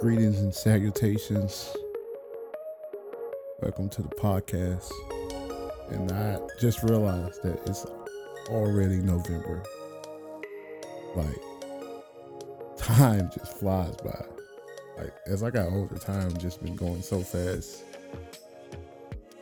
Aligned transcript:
Greetings 0.00 0.38
and 0.38 0.54
salutations. 0.54 1.76
Welcome 3.60 3.88
to 3.88 4.02
the 4.02 4.08
podcast. 4.10 4.92
And 5.90 6.12
I 6.12 6.38
just 6.60 6.84
realized 6.84 7.42
that 7.42 7.60
it's 7.66 7.84
already 8.48 8.98
November. 8.98 9.60
Like, 11.16 11.40
time 12.76 13.28
just 13.36 13.58
flies 13.58 13.96
by. 13.96 14.24
Like, 14.96 15.14
as 15.26 15.42
I 15.42 15.50
got 15.50 15.72
older, 15.72 15.98
time 15.98 16.32
just 16.38 16.62
been 16.62 16.76
going 16.76 17.02
so 17.02 17.18
fast. 17.18 17.82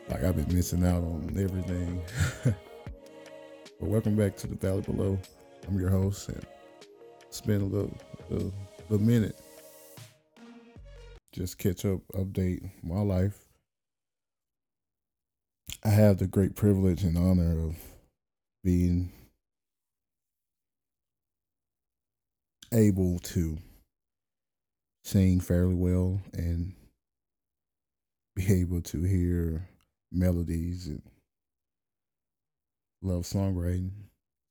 Like, 0.09 0.23
I've 0.23 0.37
been 0.37 0.55
missing 0.55 0.83
out 0.87 1.03
on 1.03 1.35
everything. 1.37 2.01
but 2.43 2.55
welcome 3.79 4.15
back 4.15 4.35
to 4.37 4.47
the 4.47 4.55
Valley 4.55 4.81
Below. 4.81 5.19
I'm 5.67 5.79
your 5.79 5.91
host, 5.91 6.29
and 6.29 6.43
it's 7.27 7.41
been 7.41 7.61
a 7.61 7.65
little, 7.65 7.95
little, 8.31 8.53
little 8.89 9.05
minute 9.05 9.39
just 11.37 11.59
catch 11.59 11.85
up, 11.85 11.99
update 12.15 12.67
my 12.81 13.01
life. 13.01 13.45
I 15.83 15.89
have 15.89 16.17
the 16.17 16.25
great 16.25 16.55
privilege 16.55 17.03
and 17.03 17.15
honor 17.15 17.67
of 17.67 17.75
being 18.63 19.11
able 22.73 23.19
to 23.19 23.59
sing 25.03 25.39
fairly 25.39 25.75
well 25.75 26.19
and 26.33 26.73
be 28.35 28.51
able 28.61 28.81
to 28.81 29.03
hear 29.03 29.69
melodies 30.11 30.87
and 30.87 31.03
love 33.03 33.23
songwriting. 33.25 33.91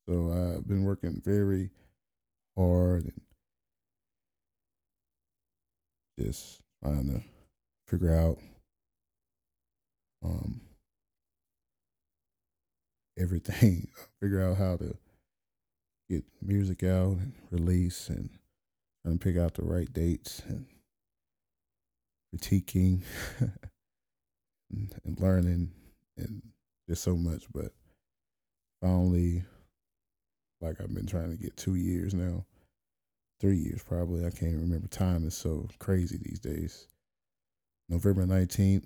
So 0.09 0.31
I've 0.31 0.69
been 0.69 0.85
working 0.85 1.21
very 1.25 1.71
hard 2.57 3.07
and 3.07 3.21
just 6.17 6.63
trying 6.83 7.09
to 7.09 7.23
figure 7.89 8.15
out 8.15 8.39
um, 10.25 10.61
everything, 13.19 13.89
figure 14.21 14.43
out 14.43 14.57
how 14.57 14.77
to 14.77 14.97
get 16.09 16.25
music 16.41 16.83
out 16.83 17.17
and 17.19 17.33
release 17.51 18.09
and 18.09 18.31
to 19.05 19.19
pick 19.19 19.37
out 19.37 19.55
the 19.55 19.63
right 19.63 19.93
dates 19.93 20.43
and 20.49 20.67
critiquing 22.35 23.03
and, 24.71 24.95
and 25.05 25.21
learning 25.21 25.71
and 26.17 26.43
just 26.89 27.03
so 27.03 27.17
much. 27.17 27.45
But 27.53 27.73
finally, 28.83 29.45
like 30.61 30.81
I've 30.81 30.95
been 30.95 31.07
trying 31.07 31.31
to 31.31 31.43
get 31.43 31.57
two 31.57 31.75
years 31.77 32.15
now 32.15 32.45
three 33.41 33.57
years 33.57 33.83
probably. 33.83 34.25
I 34.25 34.31
can't 34.31 34.61
remember. 34.61 34.89
Time 34.89 35.27
is 35.27 35.35
so 35.35 35.69
crazy 35.79 36.19
these 36.23 36.41
days. 36.41 36.87
November 37.89 38.27
19th, 38.27 38.85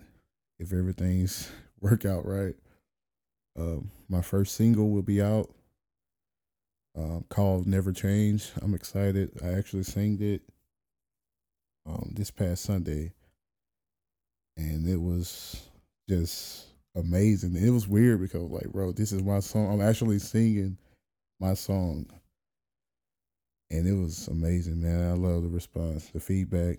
if 0.58 0.72
everything's 0.72 1.50
work 1.80 2.04
out 2.04 2.26
right, 2.26 2.54
um, 3.58 3.90
my 4.08 4.20
first 4.20 4.54
single 4.54 4.90
will 4.90 5.02
be 5.02 5.22
out 5.22 5.50
um, 6.96 7.24
called 7.28 7.66
Never 7.66 7.92
Change. 7.92 8.50
I'm 8.60 8.74
excited. 8.74 9.30
I 9.42 9.52
actually 9.52 9.84
sang 9.84 10.18
it 10.20 10.42
um, 11.86 12.12
this 12.14 12.30
past 12.30 12.62
Sunday, 12.62 13.12
and 14.56 14.88
it 14.88 15.00
was 15.00 15.62
just 16.08 16.66
amazing. 16.94 17.56
It 17.56 17.70
was 17.70 17.88
weird 17.88 18.20
because, 18.20 18.42
like, 18.50 18.70
bro, 18.72 18.92
this 18.92 19.12
is 19.12 19.22
my 19.22 19.40
song. 19.40 19.72
I'm 19.72 19.86
actually 19.86 20.18
singing 20.18 20.76
my 21.38 21.54
song 21.54 22.06
and 23.70 23.86
it 23.86 23.94
was 23.94 24.26
amazing, 24.28 24.82
man. 24.82 25.10
I 25.10 25.14
love 25.14 25.42
the 25.42 25.48
response. 25.48 26.06
The 26.06 26.20
feedback 26.20 26.78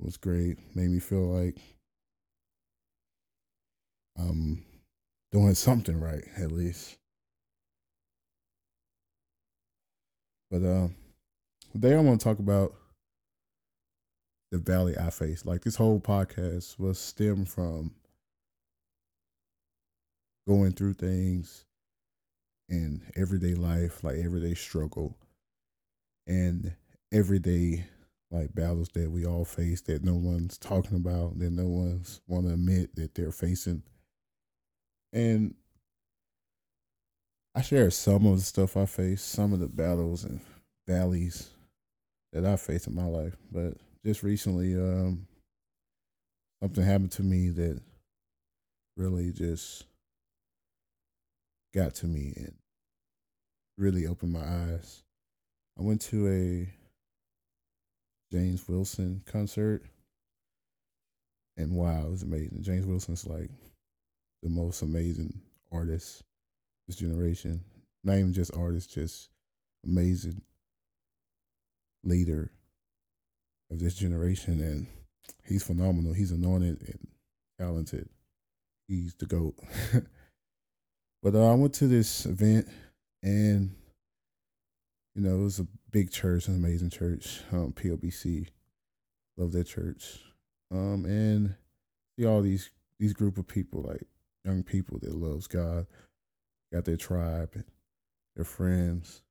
was 0.00 0.16
great. 0.16 0.58
Made 0.74 0.90
me 0.90 0.98
feel 0.98 1.26
like 1.32 1.56
I'm 4.18 4.64
doing 5.32 5.54
something 5.54 6.00
right, 6.00 6.24
at 6.36 6.50
least. 6.50 6.96
But 10.50 10.62
uh, 10.64 10.88
today 11.72 11.94
I 11.94 12.00
want 12.00 12.20
to 12.20 12.24
talk 12.24 12.38
about 12.38 12.74
the 14.50 14.58
valley 14.58 14.96
I 14.98 15.10
face. 15.10 15.44
Like 15.44 15.62
this 15.62 15.76
whole 15.76 16.00
podcast 16.00 16.78
was 16.78 16.98
stemmed 16.98 17.48
from 17.48 17.92
going 20.46 20.72
through 20.72 20.94
things 20.94 21.64
in 22.68 23.02
everyday 23.16 23.54
life, 23.54 24.02
like 24.02 24.16
everyday 24.16 24.54
struggle 24.54 25.16
and 26.26 26.74
everyday 27.12 27.84
like 28.30 28.54
battles 28.54 28.88
that 28.94 29.10
we 29.10 29.24
all 29.24 29.44
face 29.44 29.80
that 29.82 30.04
no 30.04 30.14
one's 30.14 30.58
talking 30.58 30.96
about, 30.96 31.38
that 31.38 31.52
no 31.52 31.66
one's 31.66 32.20
want 32.26 32.46
to 32.46 32.54
admit 32.54 32.96
that 32.96 33.14
they're 33.14 33.30
facing. 33.30 33.82
And 35.12 35.54
I 37.54 37.62
share 37.62 37.90
some 37.90 38.26
of 38.26 38.36
the 38.36 38.42
stuff 38.42 38.76
I 38.76 38.86
face, 38.86 39.22
some 39.22 39.52
of 39.52 39.60
the 39.60 39.68
battles 39.68 40.24
and 40.24 40.40
valleys 40.88 41.50
that 42.32 42.44
I 42.44 42.56
face 42.56 42.88
in 42.88 42.96
my 42.96 43.04
life. 43.04 43.36
But 43.52 43.74
just 44.04 44.24
recently, 44.24 44.74
um, 44.74 45.28
something 46.60 46.84
happened 46.84 47.12
to 47.12 47.22
me 47.22 47.50
that 47.50 47.80
really 48.96 49.30
just 49.30 49.84
got 51.72 51.94
to 51.96 52.06
me 52.06 52.32
and 52.36 52.54
really 53.78 54.08
opened 54.08 54.32
my 54.32 54.44
eyes 54.44 55.03
I 55.78 55.82
went 55.82 56.00
to 56.02 56.28
a 56.28 56.68
James 58.32 58.66
Wilson 58.68 59.22
concert, 59.26 59.82
and 61.56 61.74
wow, 61.74 62.06
it 62.06 62.10
was 62.10 62.22
amazing. 62.22 62.62
James 62.62 62.86
Wilson's 62.86 63.26
like 63.26 63.50
the 64.42 64.48
most 64.48 64.82
amazing 64.82 65.40
artist 65.72 66.22
this 66.86 66.96
generation. 66.96 67.62
Not 68.02 68.18
even 68.18 68.32
just 68.32 68.56
artist, 68.56 68.92
just 68.92 69.30
amazing 69.84 70.42
leader 72.02 72.50
of 73.70 73.80
this 73.80 73.94
generation, 73.94 74.60
and 74.60 74.86
he's 75.44 75.62
phenomenal. 75.62 76.12
He's 76.12 76.32
anointed 76.32 76.80
and 76.82 77.08
talented. 77.58 78.08
He's 78.88 79.14
the 79.14 79.26
goat. 79.26 79.54
but 81.22 81.34
uh, 81.34 81.50
I 81.50 81.54
went 81.54 81.74
to 81.74 81.86
this 81.86 82.26
event 82.26 82.68
and 83.22 83.74
you 85.14 85.22
know, 85.22 85.34
it 85.36 85.42
was 85.42 85.60
a 85.60 85.66
big 85.90 86.10
church, 86.10 86.48
an 86.48 86.56
amazing 86.56 86.90
church, 86.90 87.40
um, 87.52 87.72
POBC. 87.72 88.48
Love 89.36 89.52
that 89.52 89.66
church. 89.66 90.20
Um, 90.72 91.04
and 91.04 91.54
see 92.18 92.26
all 92.26 92.42
these 92.42 92.70
these 92.98 93.12
group 93.12 93.38
of 93.38 93.46
people, 93.46 93.82
like 93.82 94.06
young 94.44 94.62
people 94.62 94.98
that 95.00 95.14
loves 95.14 95.46
God, 95.46 95.86
got 96.72 96.84
their 96.84 96.96
tribe 96.96 97.50
and 97.54 97.64
their 98.34 98.44
friends. 98.44 99.22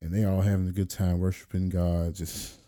And 0.00 0.12
they 0.12 0.24
all 0.24 0.42
having 0.42 0.68
a 0.68 0.72
good 0.72 0.90
time 0.90 1.20
worshiping 1.20 1.68
God, 1.68 2.14
just 2.14 2.58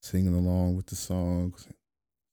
singing 0.00 0.34
along 0.34 0.76
with 0.76 0.86
the 0.86 0.96
songs. 0.96 1.68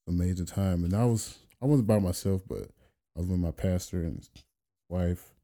Amazing 0.08 0.46
time. 0.46 0.84
And 0.84 0.96
I 0.96 1.06
was 1.06 1.38
I 1.62 1.66
wasn't 1.66 1.88
by 1.88 2.00
myself, 2.00 2.42
but 2.48 2.70
I 3.16 3.20
was 3.20 3.28
with 3.28 3.40
my 3.40 3.52
pastor 3.52 4.02
and 4.02 4.28
wife 4.90 5.35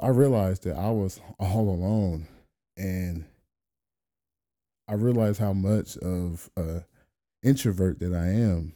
I 0.00 0.08
realized 0.08 0.64
that 0.64 0.76
I 0.76 0.90
was 0.90 1.20
all 1.38 1.68
alone 1.68 2.26
and 2.76 3.24
I 4.88 4.94
realized 4.94 5.40
how 5.40 5.52
much 5.52 5.96
of 5.98 6.50
a 6.56 6.84
introvert 7.42 7.98
that 8.00 8.14
I 8.14 8.28
am. 8.28 8.72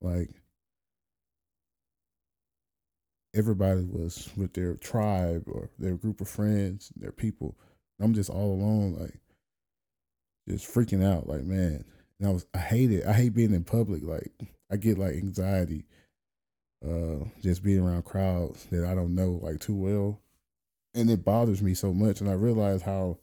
Like 0.00 0.30
everybody 3.34 3.84
was 3.84 4.30
with 4.36 4.52
their 4.52 4.74
tribe 4.74 5.44
or 5.46 5.70
their 5.78 5.96
group 5.96 6.20
of 6.20 6.28
friends, 6.28 6.92
their 6.96 7.12
people. 7.12 7.56
I'm 8.00 8.14
just 8.14 8.30
all 8.30 8.52
alone, 8.52 8.96
like 8.98 9.18
just 10.48 10.72
freaking 10.72 11.04
out, 11.04 11.28
like 11.28 11.42
man. 11.42 11.84
And 12.20 12.28
I 12.28 12.32
was 12.32 12.46
I 12.54 12.58
hate 12.58 12.90
it. 12.90 13.06
I 13.06 13.12
hate 13.12 13.34
being 13.34 13.54
in 13.54 13.64
public. 13.64 14.02
Like 14.02 14.32
I 14.70 14.76
get 14.76 14.98
like 14.98 15.14
anxiety 15.14 15.84
uh, 16.84 17.24
just 17.42 17.62
being 17.62 17.80
around 17.80 18.04
crowds 18.04 18.64
that 18.66 18.84
I 18.84 18.94
don't 18.94 19.14
know 19.14 19.40
like 19.42 19.60
too 19.60 19.74
well, 19.74 20.20
and 20.94 21.10
it 21.10 21.24
bothers 21.24 21.62
me 21.62 21.74
so 21.74 21.92
much. 21.92 22.20
And 22.20 22.30
I 22.30 22.34
realize 22.34 22.82
how 22.82 23.18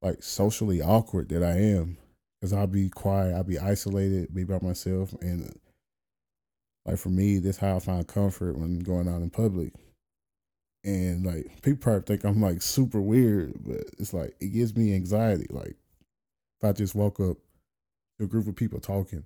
like 0.00 0.22
socially 0.22 0.82
awkward 0.82 1.28
that 1.28 1.42
I 1.42 1.58
am 1.58 1.96
because 2.40 2.52
I'll 2.52 2.66
be 2.66 2.88
quiet, 2.88 3.34
I'll 3.34 3.44
be 3.44 3.58
isolated, 3.58 4.34
be 4.34 4.44
by 4.44 4.58
myself, 4.60 5.14
and 5.20 5.54
like 6.84 6.98
for 6.98 7.10
me, 7.10 7.38
that's 7.38 7.58
how 7.58 7.76
I 7.76 7.80
find 7.80 8.06
comfort 8.06 8.58
when 8.58 8.80
going 8.80 9.08
out 9.08 9.22
in 9.22 9.30
public. 9.30 9.72
And 10.84 11.24
like 11.24 11.62
people 11.62 11.80
probably 11.80 12.02
think 12.02 12.24
I'm 12.24 12.40
like 12.42 12.60
super 12.60 13.00
weird, 13.00 13.52
but 13.64 13.82
it's 13.98 14.12
like 14.12 14.34
it 14.40 14.48
gives 14.48 14.76
me 14.76 14.94
anxiety. 14.94 15.46
Like 15.50 15.76
if 16.60 16.64
I 16.64 16.72
just 16.72 16.94
walk 16.94 17.20
up 17.20 17.36
to 18.18 18.24
a 18.24 18.26
group 18.26 18.48
of 18.48 18.56
people 18.56 18.80
talking, 18.80 19.24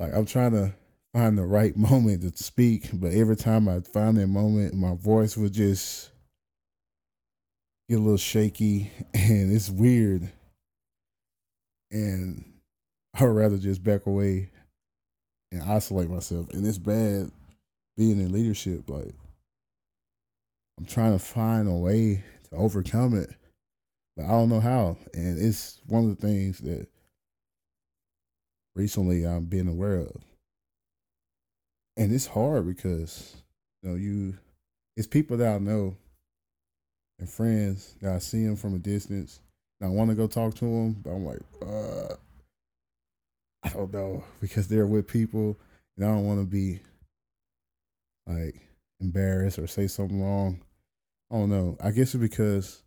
like 0.00 0.14
I'm 0.14 0.24
trying 0.24 0.52
to 0.52 0.72
find 1.12 1.36
the 1.36 1.44
right 1.44 1.76
moment 1.90 2.22
to 2.22 2.42
speak, 2.42 2.88
but 2.94 3.12
every 3.12 3.36
time 3.36 3.68
I 3.68 3.80
find 3.80 4.16
that 4.16 4.26
moment, 4.26 4.74
my 4.74 4.94
voice 4.96 5.36
would 5.36 5.52
just 5.52 6.10
get 7.88 7.98
a 7.98 8.02
little 8.02 8.16
shaky 8.16 8.90
and 9.14 9.52
it's 9.52 9.70
weird. 9.70 10.28
And 11.92 12.44
I'd 13.14 13.24
rather 13.24 13.58
just 13.58 13.84
back 13.84 14.06
away 14.06 14.50
and 15.52 15.62
isolate 15.62 16.08
myself. 16.08 16.48
And 16.50 16.66
it's 16.66 16.78
bad 16.78 17.30
being 17.96 18.20
in 18.20 18.32
leadership. 18.32 18.88
Like 18.88 19.12
I'm 20.78 20.86
trying 20.86 21.12
to 21.12 21.18
find 21.18 21.68
a 21.68 21.72
way 21.72 22.24
to 22.48 22.56
overcome 22.56 23.14
it, 23.18 23.34
but 24.16 24.24
I 24.24 24.28
don't 24.28 24.48
know 24.48 24.60
how. 24.60 24.96
And 25.12 25.38
it's 25.38 25.80
one 25.86 26.08
of 26.08 26.16
the 26.16 26.26
things 26.26 26.60
that 26.60 26.86
recently 28.74 29.24
I'm 29.24 29.44
being 29.44 29.68
aware 29.68 29.96
of. 29.96 30.16
And 31.96 32.12
it's 32.12 32.26
hard 32.26 32.66
because 32.66 33.36
you 33.82 33.90
know 33.90 33.96
you 33.96 34.38
it's 34.96 35.06
people 35.06 35.36
that 35.38 35.54
I 35.54 35.58
know 35.58 35.96
and 37.18 37.28
friends 37.28 37.94
that 38.00 38.14
I 38.14 38.18
see 38.18 38.44
them 38.44 38.56
from 38.56 38.74
a 38.74 38.78
distance. 38.78 39.40
And 39.80 39.90
I 39.90 39.92
want 39.92 40.10
to 40.10 40.16
go 40.16 40.26
talk 40.26 40.54
to 40.56 40.64
them, 40.64 40.92
but 41.02 41.10
I'm 41.10 41.24
like, 41.24 41.40
uh, 41.62 42.14
I 43.62 43.68
don't 43.70 43.92
know 43.92 44.24
because 44.40 44.68
they're 44.68 44.86
with 44.86 45.06
people, 45.06 45.56
and 45.96 46.06
I 46.06 46.08
don't 46.08 46.26
want 46.26 46.40
to 46.40 46.46
be 46.46 46.80
like 48.26 48.56
embarrassed 49.00 49.58
or 49.58 49.66
say 49.66 49.86
something 49.86 50.22
wrong. 50.22 50.60
I 51.30 51.36
don't 51.36 51.50
know. 51.50 51.76
I 51.82 51.90
guess 51.90 52.14
it's 52.14 52.22
because 52.22 52.82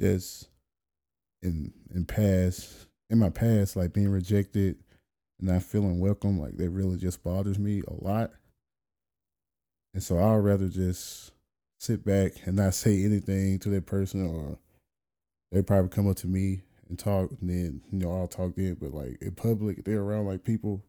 just 0.00 0.48
in 1.42 1.72
in 1.94 2.04
past 2.04 2.85
in 3.10 3.18
my 3.18 3.30
past, 3.30 3.76
like 3.76 3.92
being 3.92 4.10
rejected 4.10 4.76
and 5.38 5.48
not 5.48 5.62
feeling 5.62 6.00
welcome, 6.00 6.40
like 6.40 6.56
that 6.56 6.70
really 6.70 6.96
just 6.96 7.22
bothers 7.22 7.58
me 7.58 7.82
a 7.86 8.04
lot. 8.04 8.32
And 9.94 10.02
so 10.02 10.18
I'd 10.18 10.36
rather 10.36 10.68
just 10.68 11.32
sit 11.78 12.04
back 12.04 12.32
and 12.44 12.56
not 12.56 12.74
say 12.74 13.04
anything 13.04 13.58
to 13.60 13.68
that 13.70 13.86
person 13.86 14.26
or 14.26 14.58
they 15.52 15.62
probably 15.62 15.88
come 15.90 16.08
up 16.08 16.16
to 16.16 16.26
me 16.26 16.62
and 16.88 16.98
talk 16.98 17.30
and 17.40 17.48
then, 17.48 17.80
you 17.90 17.98
know, 17.98 18.12
I'll 18.12 18.28
talk 18.28 18.54
then. 18.56 18.76
But 18.80 18.92
like 18.92 19.18
in 19.20 19.32
public, 19.32 19.84
they're 19.84 20.00
around 20.00 20.26
like 20.26 20.44
people, 20.44 20.82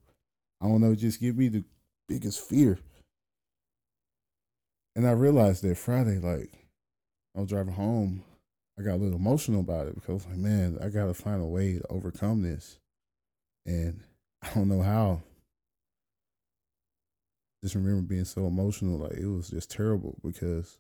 I 0.62 0.68
don't 0.68 0.82
know, 0.82 0.96
just 0.96 1.20
give 1.20 1.38
me 1.38 1.50
the 1.50 1.64
biggest 2.08 2.42
fear. 2.42 2.80
And 4.96 5.08
I 5.08 5.12
realized 5.12 5.64
that 5.64 5.78
Friday, 5.78 6.18
like 6.18 6.52
I 7.36 7.42
was 7.42 7.50
driving 7.50 7.74
home, 7.74 8.24
I 8.80 8.84
got 8.84 8.96
a 8.96 8.98
little 8.98 9.18
emotional 9.18 9.62
about 9.62 9.88
it 9.88 9.96
because 9.96 10.26
like, 10.28 10.38
man, 10.38 10.78
I 10.82 10.90
gotta 10.90 11.14
find 11.14 11.42
a 11.42 11.46
way 11.46 11.80
to 11.80 11.88
overcome 11.90 12.44
this. 12.44 12.80
And 13.66 14.02
I 14.42 14.50
don't 14.54 14.70
know 14.70 14.82
how 14.82 15.22
just 17.64 17.76
remember 17.76 18.02
being 18.02 18.26
so 18.26 18.46
emotional. 18.46 19.00
Like 19.00 19.14
it 19.14 19.26
was 19.26 19.50
just 19.50 19.72
terrible 19.72 20.18
because 20.24 20.78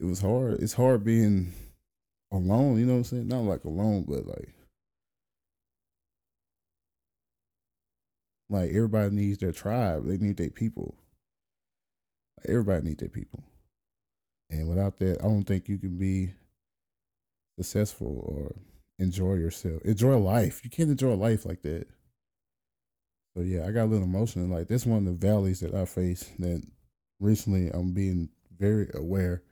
it 0.00 0.04
was 0.04 0.20
hard. 0.20 0.60
It's 0.60 0.74
hard 0.74 1.04
being 1.04 1.52
alone, 2.32 2.78
you 2.78 2.86
know 2.86 2.92
what 2.94 2.98
I'm 2.98 3.04
saying? 3.04 3.28
Not 3.28 3.44
like 3.44 3.64
alone, 3.64 4.04
but 4.08 4.26
like 4.26 4.54
like 8.50 8.70
everybody 8.70 9.14
needs 9.14 9.38
their 9.38 9.52
tribe. 9.52 10.06
They 10.06 10.16
need 10.16 10.36
their 10.36 10.50
people. 10.50 10.94
Like, 12.38 12.50
everybody 12.50 12.88
needs 12.88 13.00
their 13.00 13.08
people. 13.08 13.44
And 14.50 14.68
without 14.68 14.98
that, 14.98 15.18
I 15.20 15.24
don't 15.24 15.44
think 15.44 15.68
you 15.68 15.78
can 15.78 15.98
be 15.98 16.32
successful 17.58 18.24
or 18.26 18.54
enjoy 18.98 19.34
yourself. 19.34 19.82
Enjoy 19.82 20.16
life. 20.16 20.60
You 20.64 20.70
can't 20.70 20.90
enjoy 20.90 21.14
life 21.14 21.44
like 21.44 21.62
that. 21.62 21.86
So 23.36 23.42
yeah, 23.42 23.66
I 23.66 23.70
got 23.70 23.84
a 23.84 23.90
little 23.90 24.06
emotional. 24.06 24.46
Like 24.46 24.68
this 24.68 24.86
one 24.86 25.06
of 25.06 25.20
the 25.20 25.26
valleys 25.26 25.60
that 25.60 25.74
I 25.74 25.84
face 25.84 26.30
that 26.38 26.62
recently 27.20 27.68
I'm 27.70 27.92
being 27.92 28.30
very 28.58 28.88
aware 28.94 29.42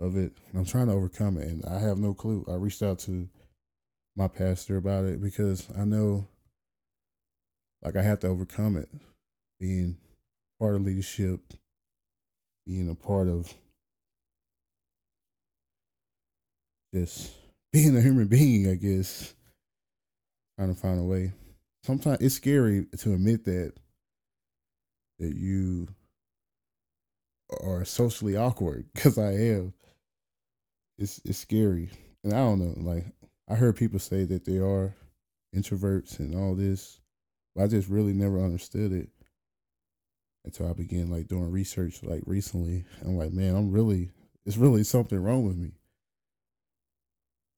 of 0.00 0.16
it. 0.16 0.32
I'm 0.54 0.64
trying 0.64 0.88
to 0.88 0.92
overcome 0.92 1.38
it 1.38 1.48
and 1.48 1.64
I 1.64 1.78
have 1.78 1.98
no 1.98 2.14
clue. 2.14 2.44
I 2.48 2.54
reached 2.54 2.82
out 2.82 2.98
to 3.00 3.28
my 4.16 4.28
pastor 4.28 4.76
about 4.76 5.04
it 5.04 5.22
because 5.22 5.68
I 5.78 5.84
know 5.84 6.26
like 7.82 7.96
I 7.96 8.02
have 8.02 8.20
to 8.20 8.28
overcome 8.28 8.76
it. 8.76 8.88
Being 9.60 9.96
part 10.58 10.76
of 10.76 10.82
leadership, 10.82 11.40
being 12.66 12.88
a 12.88 12.94
part 12.94 13.28
of 13.28 13.52
just 16.94 17.32
being 17.72 17.96
a 17.96 18.00
human 18.00 18.28
being, 18.28 18.70
I 18.70 18.74
guess. 18.74 19.34
Trying 20.58 20.74
to 20.74 20.80
find 20.80 20.98
a 20.98 21.04
way 21.04 21.32
sometimes 21.88 22.20
it's 22.20 22.34
scary 22.34 22.86
to 22.98 23.14
admit 23.14 23.44
that 23.44 23.72
that 25.18 25.34
you 25.34 25.88
are 27.62 27.84
socially 27.84 28.36
awkward 28.36 28.86
because 28.94 29.18
I 29.18 29.32
am. 29.32 29.72
It's 30.98 31.20
it's 31.24 31.38
scary, 31.38 31.90
and 32.24 32.32
I 32.32 32.38
don't 32.38 32.58
know. 32.58 32.90
Like 32.90 33.06
I 33.48 33.54
heard 33.54 33.76
people 33.76 33.98
say 33.98 34.24
that 34.24 34.44
they 34.44 34.58
are 34.58 34.94
introverts 35.56 36.18
and 36.18 36.34
all 36.34 36.54
this, 36.54 37.00
but 37.54 37.64
I 37.64 37.66
just 37.68 37.88
really 37.88 38.12
never 38.12 38.42
understood 38.42 38.92
it 38.92 39.08
until 40.44 40.68
I 40.68 40.72
began 40.72 41.10
like 41.10 41.28
doing 41.28 41.50
research 41.50 42.02
like 42.02 42.22
recently. 42.26 42.84
I'm 43.02 43.16
like, 43.16 43.32
man, 43.32 43.54
I'm 43.54 43.70
really 43.70 44.10
it's 44.44 44.56
really 44.56 44.84
something 44.84 45.22
wrong 45.22 45.46
with 45.46 45.56
me. 45.56 45.72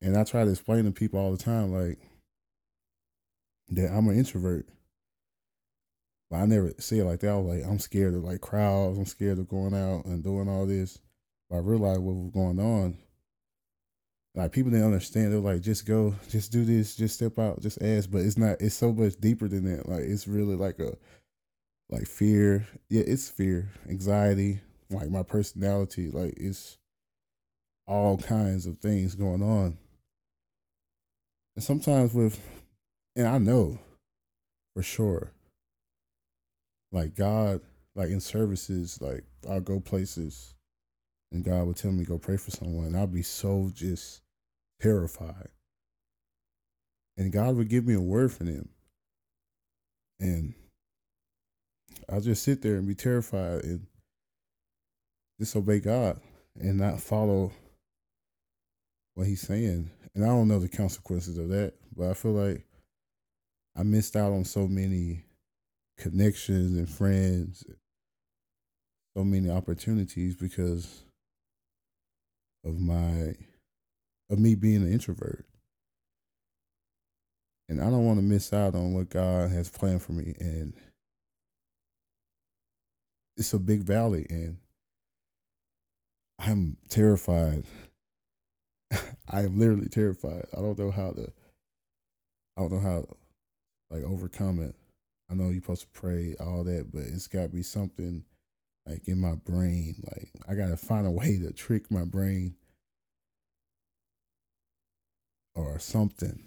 And 0.02 0.16
I 0.16 0.24
try 0.24 0.44
to 0.44 0.50
explain 0.50 0.84
to 0.84 0.92
people 0.92 1.20
all 1.20 1.32
the 1.32 1.42
time, 1.42 1.72
like, 1.72 1.98
that 3.70 3.90
I'm 3.92 4.08
an 4.08 4.18
introvert. 4.18 4.66
But 6.30 6.36
I 6.36 6.46
never 6.46 6.72
say 6.78 6.98
it 6.98 7.04
like 7.04 7.20
that. 7.20 7.30
I 7.30 7.36
was 7.36 7.56
like, 7.56 7.68
I'm 7.68 7.78
scared 7.78 8.14
of 8.14 8.22
like 8.22 8.40
crowds. 8.40 8.98
I'm 8.98 9.06
scared 9.06 9.38
of 9.38 9.48
going 9.48 9.74
out 9.74 10.04
and 10.04 10.22
doing 10.22 10.48
all 10.48 10.64
this. 10.64 10.98
But 11.48 11.56
I 11.56 11.60
realized 11.60 12.00
what 12.00 12.14
was 12.14 12.30
going 12.30 12.60
on. 12.60 12.98
Like 14.36 14.52
people 14.52 14.70
didn't 14.70 14.86
understand. 14.86 15.32
They're 15.32 15.40
like, 15.40 15.60
just 15.60 15.86
go, 15.86 16.14
just 16.28 16.52
do 16.52 16.64
this, 16.64 16.94
just 16.94 17.16
step 17.16 17.38
out, 17.38 17.60
just 17.60 17.82
ask. 17.82 18.08
But 18.10 18.22
it's 18.22 18.38
not. 18.38 18.60
It's 18.60 18.76
so 18.76 18.92
much 18.92 19.16
deeper 19.20 19.48
than 19.48 19.64
that. 19.64 19.88
Like 19.88 20.02
it's 20.02 20.28
really 20.28 20.54
like 20.54 20.78
a, 20.78 20.96
like 21.88 22.06
fear. 22.06 22.64
Yeah, 22.88 23.02
it's 23.06 23.28
fear, 23.28 23.68
anxiety, 23.88 24.60
like 24.88 25.10
my 25.10 25.24
personality. 25.24 26.10
Like 26.10 26.34
it's 26.36 26.78
all 27.88 28.18
kinds 28.18 28.66
of 28.66 28.78
things 28.78 29.16
going 29.16 29.42
on. 29.42 29.78
And 31.60 31.64
sometimes 31.66 32.14
with 32.14 32.40
and 33.14 33.28
I 33.28 33.36
know 33.36 33.78
for 34.74 34.82
sure, 34.82 35.30
like 36.90 37.14
God, 37.14 37.60
like 37.94 38.08
in 38.08 38.20
services, 38.20 38.98
like 39.02 39.24
I'll 39.46 39.60
go 39.60 39.78
places 39.78 40.54
and 41.30 41.44
God 41.44 41.66
would 41.66 41.76
tell 41.76 41.92
me 41.92 42.06
go 42.06 42.16
pray 42.16 42.38
for 42.38 42.50
someone. 42.50 42.86
And 42.86 42.96
I'll 42.96 43.06
be 43.06 43.20
so 43.20 43.70
just 43.74 44.22
terrified. 44.80 45.50
And 47.18 47.30
God 47.30 47.56
would 47.56 47.68
give 47.68 47.86
me 47.86 47.92
a 47.92 48.00
word 48.00 48.32
for 48.32 48.44
them. 48.44 48.70
And 50.18 50.54
I'll 52.08 52.22
just 52.22 52.42
sit 52.42 52.62
there 52.62 52.76
and 52.76 52.88
be 52.88 52.94
terrified 52.94 53.64
and 53.64 53.86
disobey 55.38 55.80
God 55.80 56.22
and 56.58 56.78
not 56.78 57.02
follow 57.02 57.52
what 59.14 59.26
he's 59.26 59.42
saying. 59.42 59.90
And 60.14 60.24
I 60.24 60.28
don't 60.28 60.48
know 60.48 60.58
the 60.58 60.68
consequences 60.68 61.38
of 61.38 61.48
that, 61.50 61.74
but 61.96 62.10
I 62.10 62.14
feel 62.14 62.32
like 62.32 62.64
I 63.76 63.82
missed 63.82 64.16
out 64.16 64.32
on 64.32 64.44
so 64.44 64.66
many 64.66 65.24
connections 65.96 66.76
and 66.76 66.88
friends, 66.88 67.64
so 69.16 69.24
many 69.24 69.50
opportunities 69.50 70.34
because 70.34 71.02
of 72.64 72.78
my 72.78 73.34
of 74.30 74.38
me 74.38 74.54
being 74.54 74.82
an 74.82 74.92
introvert. 74.92 75.44
And 77.68 77.80
I 77.80 77.84
don't 77.84 78.04
want 78.04 78.18
to 78.18 78.24
miss 78.24 78.52
out 78.52 78.74
on 78.74 78.94
what 78.94 79.10
God 79.10 79.50
has 79.50 79.68
planned 79.68 80.02
for 80.02 80.12
me 80.12 80.34
and 80.40 80.72
it's 83.36 83.54
a 83.54 83.58
big 83.58 83.82
valley 83.82 84.26
and 84.28 84.58
I'm 86.38 86.76
terrified. 86.88 87.64
I 89.30 89.42
am 89.42 89.58
literally 89.58 89.88
terrified. 89.88 90.46
I 90.56 90.60
don't 90.60 90.78
know 90.78 90.90
how 90.90 91.12
to 91.12 91.32
I 92.56 92.62
don't 92.62 92.72
know 92.72 92.80
how 92.80 93.04
like 93.90 94.02
overcome 94.02 94.60
it. 94.60 94.74
I 95.30 95.34
know 95.34 95.50
you're 95.50 95.62
supposed 95.62 95.82
to 95.82 96.00
pray, 96.00 96.34
all 96.40 96.64
that, 96.64 96.90
but 96.92 97.02
it's 97.02 97.28
got 97.28 97.42
to 97.42 97.48
be 97.48 97.62
something 97.62 98.24
like 98.86 99.06
in 99.06 99.20
my 99.20 99.34
brain. 99.36 100.02
Like 100.04 100.30
I 100.48 100.54
got 100.54 100.68
to 100.68 100.76
find 100.76 101.06
a 101.06 101.10
way 101.10 101.38
to 101.38 101.52
trick 101.52 101.90
my 101.90 102.04
brain 102.04 102.56
or 105.54 105.78
something. 105.78 106.44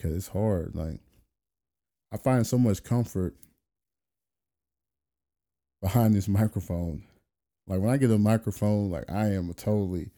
Cause 0.00 0.12
it's 0.12 0.28
hard. 0.28 0.74
Like 0.74 1.00
I 2.12 2.16
find 2.16 2.46
so 2.46 2.58
much 2.58 2.82
comfort 2.82 3.34
behind 5.82 6.14
this 6.14 6.28
microphone. 6.28 7.04
Like 7.66 7.80
when 7.80 7.90
I 7.90 7.96
get 7.96 8.10
a 8.10 8.18
microphone, 8.18 8.90
like 8.90 9.10
I 9.10 9.28
am 9.32 9.48
a 9.50 9.54
totally 9.54 10.10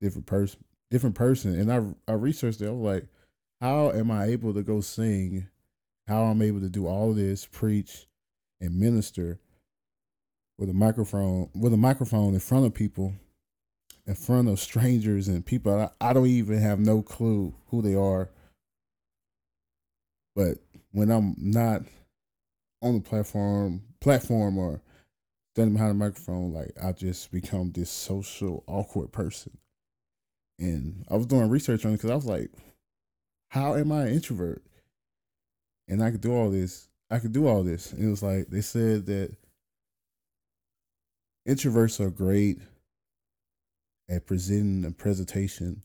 different 0.00 0.26
person, 0.26 0.64
different 0.90 1.14
person. 1.14 1.58
And 1.58 1.72
I 1.72 2.10
I 2.10 2.14
researched 2.14 2.60
it. 2.60 2.68
I 2.68 2.70
was 2.70 2.94
like, 2.94 3.06
how 3.60 3.90
am 3.92 4.10
I 4.10 4.26
able 4.26 4.54
to 4.54 4.62
go 4.62 4.80
sing? 4.80 5.48
How 6.08 6.24
I'm 6.24 6.42
able 6.42 6.60
to 6.60 6.68
do 6.68 6.86
all 6.86 7.12
this, 7.12 7.46
preach 7.46 8.08
and 8.60 8.78
minister 8.78 9.38
with 10.58 10.68
a 10.68 10.74
microphone 10.74 11.48
with 11.54 11.72
a 11.72 11.78
microphone 11.78 12.34
in 12.34 12.40
front 12.40 12.66
of 12.66 12.74
people, 12.74 13.14
in 14.06 14.14
front 14.14 14.48
of 14.48 14.58
strangers 14.60 15.28
and 15.28 15.46
people 15.46 15.72
I, 15.72 16.08
I 16.08 16.12
don't 16.12 16.26
even 16.26 16.58
have 16.58 16.80
no 16.80 17.02
clue 17.02 17.54
who 17.68 17.82
they 17.82 17.94
are. 17.94 18.30
But 20.34 20.58
when 20.92 21.10
I'm 21.10 21.34
not 21.38 21.82
on 22.82 22.94
the 22.94 23.00
platform 23.00 23.82
platform 24.00 24.58
or 24.58 24.82
standing 25.60 25.74
behind 25.74 25.90
a 25.90 25.94
microphone, 25.94 26.54
like 26.54 26.72
I 26.82 26.92
just 26.92 27.30
become 27.30 27.70
this 27.72 27.90
social 27.90 28.64
awkward 28.66 29.12
person. 29.12 29.58
And 30.58 31.04
I 31.10 31.16
was 31.16 31.26
doing 31.26 31.50
research 31.50 31.84
on 31.84 31.92
it 31.92 31.96
because 31.96 32.10
I 32.10 32.14
was 32.14 32.24
like, 32.24 32.50
how 33.48 33.74
am 33.74 33.92
I 33.92 34.06
an 34.06 34.14
introvert? 34.14 34.62
And 35.86 36.02
I 36.02 36.10
could 36.10 36.22
do 36.22 36.34
all 36.34 36.48
this. 36.48 36.88
I 37.10 37.18
could 37.18 37.32
do 37.32 37.46
all 37.46 37.62
this. 37.62 37.92
And 37.92 38.02
it 38.02 38.08
was 38.08 38.22
like 38.22 38.48
they 38.48 38.62
said 38.62 39.04
that 39.06 39.36
introverts 41.46 42.00
are 42.00 42.10
great 42.10 42.58
at 44.08 44.26
presenting 44.26 44.86
a 44.86 44.92
presentation 44.92 45.82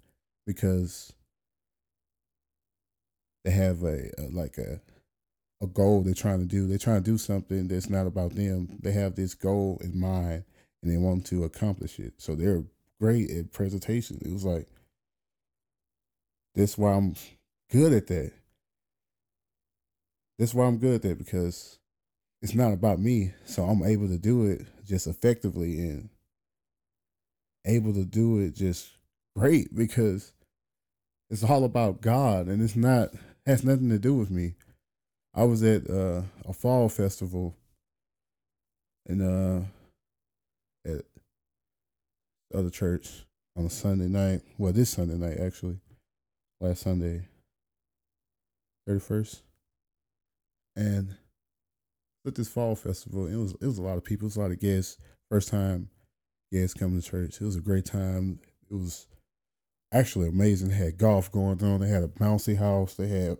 because 0.47 1.11
they 3.43 3.51
have 3.51 3.83
a, 3.83 4.09
a 4.17 4.29
like 4.31 4.57
a 4.57 4.79
a 5.61 5.67
goal 5.67 6.01
they're 6.01 6.13
trying 6.13 6.39
to 6.39 6.45
do. 6.45 6.67
They're 6.67 6.77
trying 6.77 7.03
to 7.03 7.11
do 7.11 7.17
something 7.17 7.67
that's 7.67 7.89
not 7.89 8.07
about 8.07 8.35
them. 8.35 8.77
They 8.81 8.91
have 8.91 9.15
this 9.15 9.33
goal 9.33 9.79
in 9.81 9.99
mind 9.99 10.43
and 10.81 10.91
they 10.91 10.97
want 10.97 11.25
to 11.27 11.43
accomplish 11.43 11.99
it. 11.99 12.13
So 12.17 12.35
they're 12.35 12.63
great 12.99 13.31
at 13.31 13.51
presentation. 13.51 14.19
It 14.25 14.31
was 14.31 14.45
like 14.45 14.67
that's 16.53 16.77
why 16.77 16.93
I'm 16.93 17.15
good 17.69 17.93
at 17.93 18.07
that. 18.07 18.31
That's 20.37 20.53
why 20.53 20.65
I'm 20.65 20.77
good 20.77 20.95
at 20.95 21.01
that 21.03 21.17
because 21.17 21.79
it's 22.41 22.55
not 22.55 22.73
about 22.73 22.99
me. 22.99 23.33
So 23.45 23.63
I'm 23.63 23.83
able 23.83 24.07
to 24.07 24.17
do 24.17 24.45
it 24.45 24.65
just 24.85 25.07
effectively 25.07 25.79
and 25.79 26.09
able 27.65 27.93
to 27.93 28.05
do 28.05 28.39
it 28.39 28.55
just 28.55 28.89
great 29.35 29.75
because 29.75 30.33
it's 31.29 31.43
all 31.43 31.63
about 31.63 32.01
God 32.01 32.47
and 32.47 32.61
it's 32.61 32.75
not 32.75 33.09
has 33.45 33.63
nothing 33.63 33.89
to 33.89 33.99
do 33.99 34.13
with 34.13 34.31
me. 34.31 34.55
I 35.35 35.43
was 35.43 35.63
at 35.63 35.89
uh, 35.89 36.21
a 36.47 36.53
fall 36.53 36.87
festival 36.87 37.55
in 39.05 39.21
uh 39.21 39.65
at 40.89 41.03
other 42.53 42.69
church 42.69 43.25
on 43.57 43.65
a 43.65 43.69
Sunday 43.69 44.07
night. 44.07 44.41
Well, 44.57 44.71
this 44.71 44.91
Sunday 44.91 45.15
night 45.15 45.37
actually, 45.39 45.77
last 46.61 46.83
Sunday, 46.83 47.23
thirty 48.87 49.01
first, 49.01 49.41
and 50.75 51.15
at 52.25 52.35
this 52.35 52.47
fall 52.47 52.75
festival, 52.75 53.27
it 53.27 53.35
was 53.35 53.53
it 53.61 53.65
was 53.65 53.77
a 53.77 53.83
lot 53.83 53.97
of 53.97 54.05
people, 54.05 54.25
it 54.25 54.29
was 54.29 54.37
a 54.37 54.41
lot 54.41 54.51
of 54.51 54.59
guests. 54.59 54.97
First 55.29 55.49
time 55.49 55.89
guests 56.51 56.79
coming 56.79 57.01
to 57.01 57.07
church. 57.07 57.41
It 57.41 57.45
was 57.45 57.57
a 57.57 57.61
great 57.61 57.85
time. 57.85 58.39
It 58.71 58.75
was 58.75 59.07
actually 59.91 60.29
amazing. 60.29 60.69
They 60.69 60.75
had 60.75 60.97
golf 60.97 61.31
going 61.31 61.61
on. 61.61 61.81
They 61.81 61.89
had 61.89 62.03
a 62.03 62.07
bouncy 62.07 62.57
house. 62.57 62.93
They 62.93 63.07
had 63.07 63.37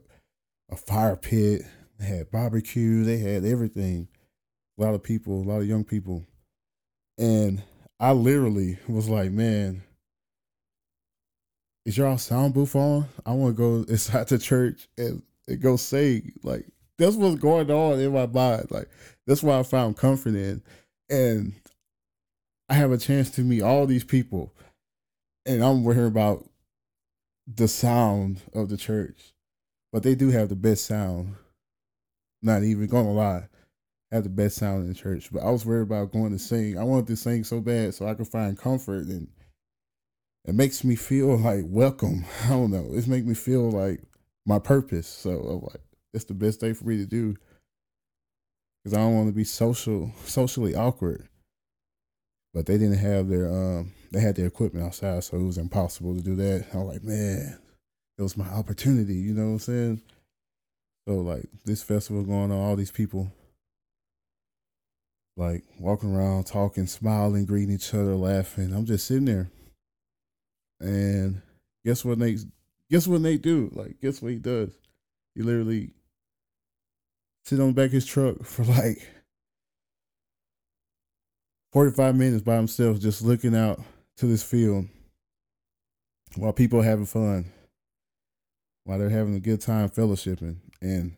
a 0.70 0.76
fire 0.76 1.16
pit. 1.16 1.62
They 2.00 2.06
had 2.06 2.32
barbecue. 2.32 3.04
They 3.04 3.18
had 3.18 3.46
everything. 3.46 4.08
A 4.78 4.82
lot 4.82 4.94
of 4.94 5.04
people, 5.04 5.42
a 5.42 5.44
lot 5.44 5.62
of 5.62 5.68
young 5.68 5.84
people. 5.84 6.26
And 7.18 7.64
I 8.00 8.12
literally 8.12 8.78
was 8.88 9.08
like, 9.08 9.32
man, 9.32 9.84
is 11.86 11.98
y'all 11.98 12.18
sound 12.18 12.54
booth 12.54 12.76
on? 12.76 13.08
I 13.26 13.32
want 13.32 13.56
to 13.56 13.62
go 13.62 13.92
inside 13.92 14.28
the 14.28 14.38
church 14.38 14.88
and, 14.98 15.22
and 15.48 15.62
go 15.62 15.78
sing. 15.78 16.34
Like, 16.44 16.66
that's 16.98 17.16
what's 17.16 17.40
going 17.40 17.72
on 17.72 18.00
in 18.00 18.14
my 18.14 18.26
mind. 18.26 18.68
Like, 18.70 18.90
that's 19.28 19.44
why 19.44 19.60
I 19.60 19.64
found 19.64 19.98
comfort 19.98 20.36
in. 20.36 20.62
And 21.10 21.54
I 22.68 22.74
have 22.74 22.92
a 22.92 22.98
chance 22.98 23.30
to 23.32 23.42
meet 23.42 23.62
all 23.62 23.86
these 23.86 24.04
people. 24.04 24.54
And 25.46 25.64
I'm 25.64 25.84
worrying 25.84 26.08
about 26.08 26.44
the 27.48 27.68
sound 27.68 28.42
of 28.54 28.70
the 28.70 28.78
church. 28.78 29.34
But 29.94 30.04
they 30.04 30.16
do 30.16 30.32
have 30.32 30.50
the 30.50 30.56
best 30.56 30.86
sound 30.86 31.36
not 32.46 32.64
even 32.64 32.88
gonna 32.88 33.12
lie, 33.12 33.48
have 34.12 34.24
the 34.24 34.30
best 34.30 34.58
sound 34.58 34.88
in 34.88 34.94
church. 34.94 35.30
But 35.32 35.44
I 35.44 35.50
was 35.50 35.66
worried 35.66 35.84
about 35.84 36.12
going 36.12 36.32
to 36.32 36.40
sing. 36.40 36.78
I 36.78 36.84
wanted 36.84 37.08
to 37.08 37.16
sing 37.16 37.44
so 37.44 37.60
bad 37.60 37.94
so 37.94 38.08
I 38.08 38.14
could 38.14 38.28
find 38.28 38.58
comfort 38.58 39.06
and 39.08 39.28
it 40.46 40.54
makes 40.54 40.84
me 40.84 40.96
feel 40.96 41.38
like 41.38 41.66
welcome. 41.68 42.26
I 42.46 42.50
don't 42.50 42.72
know. 42.72 42.88
It 42.92 43.08
makes 43.08 43.26
me 43.26 43.34
feel 43.34 43.72
like 43.72 44.02
my 44.46 44.60
purpose. 44.60 45.08
So 45.08 45.32
I'm 45.32 45.62
like, 45.62 45.82
it's 46.14 46.26
the 46.26 46.34
best 46.34 46.60
thing 46.60 46.76
for 46.76 46.86
me 46.86 46.98
to 46.98 47.06
do. 47.06 47.36
Cause 48.84 48.94
I 48.94 48.98
don't 48.98 49.16
want 49.16 49.28
to 49.30 49.34
be 49.34 49.44
social, 49.44 50.12
socially 50.26 50.76
awkward. 50.76 51.28
But 52.54 52.68
they 52.68 52.78
didn't 52.78 53.00
have 53.00 53.28
their 53.28 53.50
um 53.52 53.92
they 54.12 54.22
had 54.22 54.36
their 54.36 54.46
equipment 54.46 54.86
outside, 54.86 55.24
so 55.24 55.36
it 55.38 55.44
was 55.44 55.58
impossible 55.58 56.16
to 56.16 56.22
do 56.22 56.36
that. 56.36 56.68
I 56.74 56.78
was 56.78 56.94
like, 56.94 57.04
man, 57.04 57.60
it 58.18 58.22
was 58.22 58.38
my 58.38 58.48
opportunity, 58.48 59.16
you 59.16 59.34
know 59.34 59.48
what 59.48 59.52
I'm 59.52 59.60
saying? 59.60 60.02
So 61.08 61.16
like 61.16 61.46
this 61.66 61.84
festival 61.84 62.24
going 62.24 62.52
on, 62.52 62.60
all 62.60 62.76
these 62.76 62.92
people 62.92 63.32
like 65.38 65.64
walking 65.80 66.16
around, 66.16 66.46
talking, 66.46 66.88
smiling, 66.88 67.46
greeting 67.46 67.76
each 67.76 67.94
other, 67.94 68.16
laughing. 68.16 68.74
I'm 68.74 68.86
just 68.86 69.06
sitting 69.06 69.26
there. 69.26 69.50
And 70.80 71.42
guess 71.84 72.04
what 72.04 72.18
Nate 72.18 72.40
guess 72.90 73.08
what 73.08 73.22
Nate 73.22 73.42
do? 73.42 73.70
Like, 73.74 74.00
guess 74.02 74.22
what 74.22 74.32
he 74.32 74.40
does? 74.40 74.72
He 75.36 75.42
literally 75.42 75.92
sit 77.44 77.60
on 77.60 77.68
the 77.68 77.74
back 77.74 77.88
of 77.88 77.94
his 77.94 78.06
truck 78.06 78.44
for 78.44 78.64
like 78.66 79.08
45 81.74 82.16
minutes 82.16 82.44
by 82.44 82.56
himself 82.56 83.00
just 83.00 83.22
looking 83.22 83.56
out 83.56 83.82
to 84.18 84.26
this 84.26 84.44
field 84.44 84.88
while 86.36 86.54
people 86.54 86.80
are 86.80 86.84
having 86.84 87.06
fun 87.06 87.46
while 88.86 88.98
they're 88.98 89.10
having 89.10 89.36
a 89.36 89.40
good 89.40 89.60
time 89.60 89.90
fellowshipping 89.90 90.56
and 90.86 91.16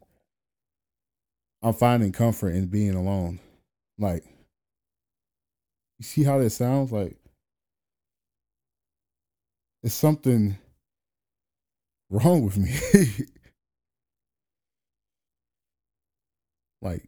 I'm 1.62 1.74
finding 1.74 2.12
comfort 2.14 2.52
in 2.52 2.68
being 2.68 2.96
alone. 2.96 3.40
Like, 4.00 4.24
you 6.00 6.04
see 6.04 6.24
how 6.24 6.38
that 6.40 6.52
sounds? 6.52 6.92
Like, 6.92 7.18
it's 9.84 9.94
something 9.94 10.58
wrong 12.10 12.46
with 12.46 12.58
me. 12.58 12.74
like, 16.82 17.04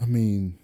I 0.00 0.04
mean, 0.06 0.58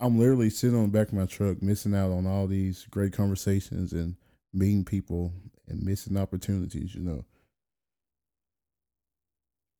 I'm 0.00 0.18
literally 0.18 0.50
sitting 0.50 0.76
on 0.76 0.90
the 0.90 0.98
back 0.98 1.08
of 1.08 1.14
my 1.14 1.26
truck, 1.26 1.62
missing 1.62 1.94
out 1.94 2.10
on 2.10 2.26
all 2.26 2.48
these 2.48 2.86
great 2.90 3.12
conversations 3.12 3.92
and 3.92 4.16
meeting 4.52 4.84
people 4.84 5.32
and 5.68 5.84
missing 5.84 6.16
opportunities, 6.16 6.94
you 6.94 7.02
know 7.02 7.24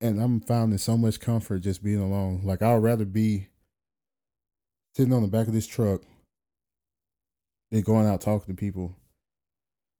and 0.00 0.21
I'm 0.21 0.40
finding 0.40 0.78
so 0.78 0.97
much 0.97 1.21
comfort 1.21 1.61
just 1.61 1.83
being 1.83 2.00
alone. 2.00 2.40
Like 2.45 2.62
I'd 2.62 2.76
rather 2.76 3.04
be 3.04 3.49
sitting 4.95 5.12
on 5.12 5.23
the 5.23 5.28
back 5.28 5.47
of 5.47 5.52
this 5.52 5.66
truck 5.66 6.02
than 7.71 7.83
going 7.83 8.07
out 8.07 8.21
talking 8.21 8.54
to 8.54 8.59
people 8.59 8.97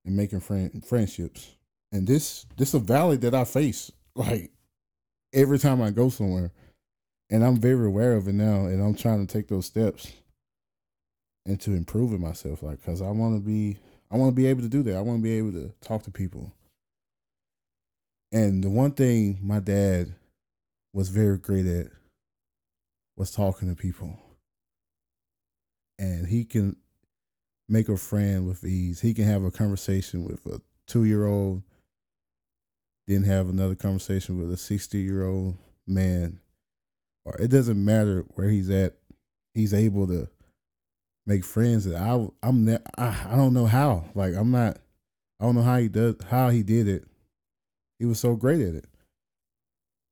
and 0.04 0.16
making 0.16 0.40
friend 0.40 0.85
friendships. 0.85 1.54
And 1.92 2.07
this 2.07 2.47
this 2.57 2.69
is 2.69 2.75
a 2.75 2.78
valley 2.78 3.16
that 3.19 3.35
I 3.35 3.45
face 3.45 3.92
like 4.14 4.50
every 5.33 5.59
time 5.59 5.83
I 5.83 5.90
go 5.90 6.09
somewhere. 6.09 6.52
And 7.33 7.45
I'm 7.45 7.59
very 7.61 7.87
aware 7.87 8.14
of 8.14 8.26
it 8.26 8.35
now 8.35 8.66
and 8.66 8.83
I'm 8.83 8.95
trying 8.95 9.25
to 9.25 9.33
take 9.33 9.49
those 9.49 9.66
steps 9.66 10.12
into 11.47 11.73
improving 11.73 12.21
myself 12.21 12.62
like 12.62 12.83
cuz 12.83 13.02
I 13.02 13.11
want 13.11 13.37
to 13.37 13.40
be 13.40 13.78
I 14.11 14.16
want 14.16 14.30
to 14.30 14.35
be 14.35 14.47
able 14.47 14.62
to 14.62 14.69
do 14.69 14.83
that. 14.85 14.97
I 14.97 15.00
want 15.00 15.19
to 15.19 15.23
be 15.23 15.33
able 15.33 15.52
to 15.52 15.73
talk 15.80 16.02
to 16.04 16.11
people 16.11 16.52
and 18.32 18.62
the 18.62 18.70
one 18.70 18.92
thing 18.92 19.38
my 19.42 19.60
dad 19.60 20.14
was 20.92 21.08
very 21.08 21.38
great 21.38 21.66
at 21.66 21.87
was 23.16 23.30
talking 23.30 23.68
to 23.68 23.75
people. 23.75 24.18
And 25.99 26.26
he 26.26 26.44
can 26.44 26.76
make 27.68 27.88
a 27.88 27.96
friend 27.96 28.46
with 28.46 28.64
ease. 28.64 29.00
He 29.00 29.14
can 29.14 29.25
have 29.25 29.44
a 29.44 29.50
conversation 29.50 30.25
with 30.25 30.46
a 30.46 30.60
two 30.87 31.04
year 31.04 31.26
old, 31.26 31.62
then 33.06 33.25
have 33.25 33.49
another 33.49 33.75
conversation 33.75 34.38
with 34.38 34.52
a 34.52 34.56
60 34.56 34.99
year 34.99 35.26
old 35.26 35.56
man. 35.87 36.40
Or 37.25 37.37
it 37.38 37.49
doesn't 37.49 37.82
matter 37.84 38.25
where 38.34 38.49
he's 38.49 38.70
at, 38.70 38.94
he's 39.54 39.75
able 39.75 40.06
to 40.06 40.28
make 41.26 41.44
friends 41.44 41.84
that 41.84 42.00
I 42.00 42.26
I'm 42.42 42.68
I, 42.96 43.16
I 43.28 43.37
don't 43.37 43.54
know 43.54 43.66
how. 43.66 44.04
Like 44.14 44.34
I'm 44.34 44.50
not 44.50 44.78
I 45.38 45.44
don't 45.44 45.54
know 45.54 45.62
how 45.62 45.78
he 45.78 45.88
does 45.88 46.16
how 46.30 46.49
he 46.49 46.62
did 46.62 46.88
it, 46.88 47.06
he 48.00 48.07
was 48.07 48.21
so 48.21 48.35
great 48.37 48.62
at 48.62 48.75
it. 48.75 48.87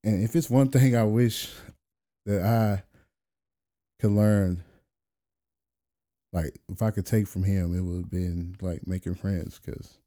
And 0.05 0.23
if 0.23 0.37
it's 0.37 0.51
one 0.51 0.69
thing 0.71 0.97
I 0.97 1.05
wish 1.05 1.53
that 2.27 2.43
I 2.43 2.85
could 4.01 4.13
learn, 4.13 4.65
like 6.33 6.59
if 6.69 6.83
I 6.83 6.93
could 6.93 7.07
take 7.07 7.29
from 7.29 7.45
him, 7.45 7.77
it 7.77 7.83
would 7.83 8.03
have 8.03 8.11
been 8.11 8.57
like 8.61 8.87
making 8.87 9.17
friends 9.17 9.61
because 9.65 9.99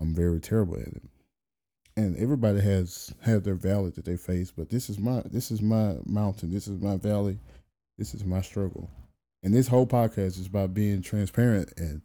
I'm 0.00 0.14
very 0.14 0.40
terrible 0.40 0.76
at 0.76 0.88
it. 0.88 1.02
and 1.96 2.16
everybody 2.16 2.60
has 2.60 3.14
had 3.22 3.44
their 3.44 3.54
valley 3.54 3.90
that 3.92 4.04
they 4.04 4.16
face, 4.16 4.50
but 4.50 4.70
this 4.70 4.90
is 4.90 4.98
my 4.98 5.22
this 5.26 5.50
is 5.50 5.62
my 5.62 5.96
mountain. 6.06 6.52
This 6.52 6.68
is 6.68 6.80
my 6.80 6.96
valley. 6.96 7.38
This 7.98 8.14
is 8.14 8.24
my 8.24 8.40
struggle. 8.40 8.90
And 9.42 9.54
this 9.54 9.68
whole 9.68 9.86
podcast 9.86 10.38
is 10.40 10.46
about 10.46 10.74
being 10.74 11.02
transparent 11.02 11.72
and 11.76 12.02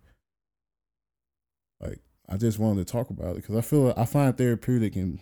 like 1.82 2.00
I 2.30 2.38
just 2.38 2.60
wanted 2.60 2.86
to 2.86 2.92
talk 2.92 3.10
about 3.10 3.32
it 3.32 3.36
because 3.38 3.56
I 3.56 3.62
feel 3.62 3.94
I 3.98 4.06
find 4.06 4.38
therapeutic 4.38 4.96
in 4.96 5.20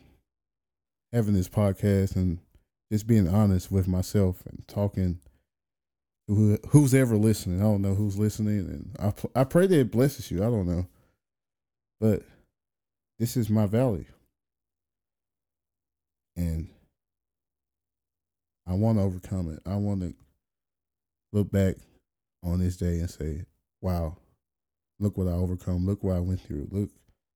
having 1.13 1.33
this 1.33 1.47
podcast 1.47 2.17
and 2.17 2.39
just 2.91 3.07
being 3.07 3.29
honest 3.29 3.71
with 3.71 3.87
myself 3.87 4.45
and 4.45 4.67
talking 4.67 5.19
who, 6.27 6.57
who's 6.69 6.93
ever 6.93 7.15
listening. 7.15 7.61
I 7.61 7.63
don't 7.63 7.81
know 7.81 7.95
who's 7.95 8.17
listening, 8.17 8.59
and 8.59 8.95
I 8.99 9.39
I 9.39 9.43
pray 9.45 9.67
that 9.67 9.79
it 9.79 9.91
blesses 9.91 10.29
you. 10.29 10.39
I 10.39 10.49
don't 10.49 10.67
know, 10.67 10.85
but 12.01 12.23
this 13.19 13.37
is 13.37 13.49
my 13.49 13.65
valley, 13.65 14.07
and 16.35 16.67
I 18.67 18.73
want 18.73 18.97
to 18.97 19.03
overcome 19.03 19.49
it. 19.53 19.61
I 19.65 19.75
want 19.77 20.01
to 20.01 20.13
look 21.31 21.49
back 21.51 21.75
on 22.43 22.59
this 22.59 22.75
day 22.75 22.99
and 22.99 23.09
say, 23.09 23.45
"Wow, 23.81 24.17
look 24.99 25.17
what 25.17 25.27
I 25.27 25.31
overcome. 25.31 25.85
Look 25.85 26.03
what 26.03 26.15
I 26.15 26.19
went 26.19 26.41
through. 26.41 26.67
Look, 26.71 26.89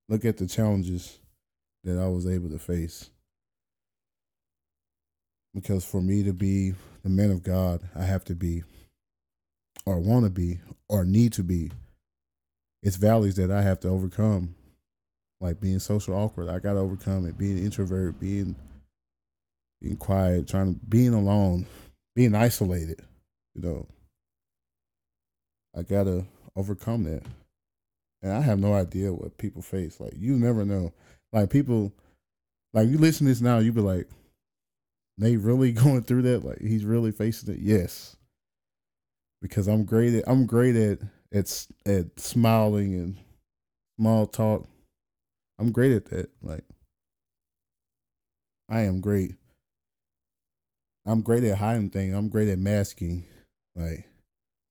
look 0.10 0.26
at 0.26 0.38
the 0.38 0.48
challenges 0.48 1.20
that 1.84 1.98
I 1.98 2.08
was 2.08 2.28
able 2.28 2.50
to 2.50 2.60
face." 2.60 3.10
Because 5.54 5.84
for 5.84 6.02
me 6.02 6.24
to 6.24 6.34
be 6.34 6.74
the 7.04 7.10
man 7.10 7.32
of 7.32 7.44
God, 7.44 7.90
I 7.96 8.04
have 8.04 8.24
to 8.26 8.36
be, 8.36 8.64
or 9.86 10.00
want 10.00 10.24
to 10.26 10.30
be, 10.32 10.60
or 10.88 11.04
need 11.04 11.34
to 11.34 11.44
be. 11.44 11.72
It's 12.84 12.96
valleys 12.96 13.36
that 13.36 13.52
I 13.52 13.62
have 13.62 13.80
to 13.82 13.90
overcome, 13.90 14.56
like 15.40 15.60
being 15.60 15.80
social 15.80 16.16
awkward. 16.16 16.50
I 16.50 16.60
got 16.60 16.74
to 16.74 16.80
overcome 16.80 17.26
it. 17.26 17.38
Being 17.38 17.58
introvert, 17.58 18.20
being 18.20 18.56
being 19.82 19.98
quiet, 19.98 20.48
trying 20.48 20.76
to 20.76 20.80
being 20.86 21.14
alone, 21.14 21.66
being 22.16 22.36
isolated. 22.36 23.02
You 23.56 23.62
know, 23.62 23.88
I 25.76 25.82
gotta 25.82 26.26
overcome 26.56 27.04
that. 27.06 27.24
And 28.22 28.32
I 28.32 28.42
have 28.42 28.60
no 28.60 28.74
idea 28.74 29.14
what 29.14 29.38
people 29.38 29.62
face. 29.62 30.00
Like 30.00 30.14
you 30.16 30.38
never 30.38 30.66
know. 30.66 30.94
Like 31.34 31.50
people, 31.50 31.94
like 32.74 32.88
you 32.88 32.98
listen 32.98 33.26
to 33.26 33.32
this 33.32 33.42
now, 33.42 33.60
you 33.60 33.72
be 33.72 33.82
like, 33.82 34.08
they 35.18 35.38
really 35.38 35.72
going 35.72 36.04
through 36.04 36.24
that? 36.24 36.46
Like 36.46 36.62
he's 36.62 36.86
really 36.86 37.12
facing 37.12 37.54
it? 37.54 37.60
Yes. 37.60 38.16
Because 39.42 39.68
I'm 39.68 39.86
great 39.86 40.14
at 40.14 40.28
I'm 40.28 40.46
great 40.46 40.76
at 40.76 41.00
at 41.34 41.68
at 41.86 42.20
smiling 42.20 42.94
and 42.94 43.18
small 44.00 44.28
talk. 44.28 44.68
I'm 45.58 45.72
great 45.72 45.92
at 45.94 46.06
that. 46.06 46.30
Like 46.44 46.64
I 48.70 48.82
am 48.82 49.02
great. 49.02 49.36
I'm 51.06 51.22
great 51.22 51.44
at 51.44 51.58
hiding 51.58 51.90
things. 51.90 52.16
I'm 52.16 52.30
great 52.30 52.50
at 52.50 52.60
masking. 52.60 53.26
Like 53.76 54.06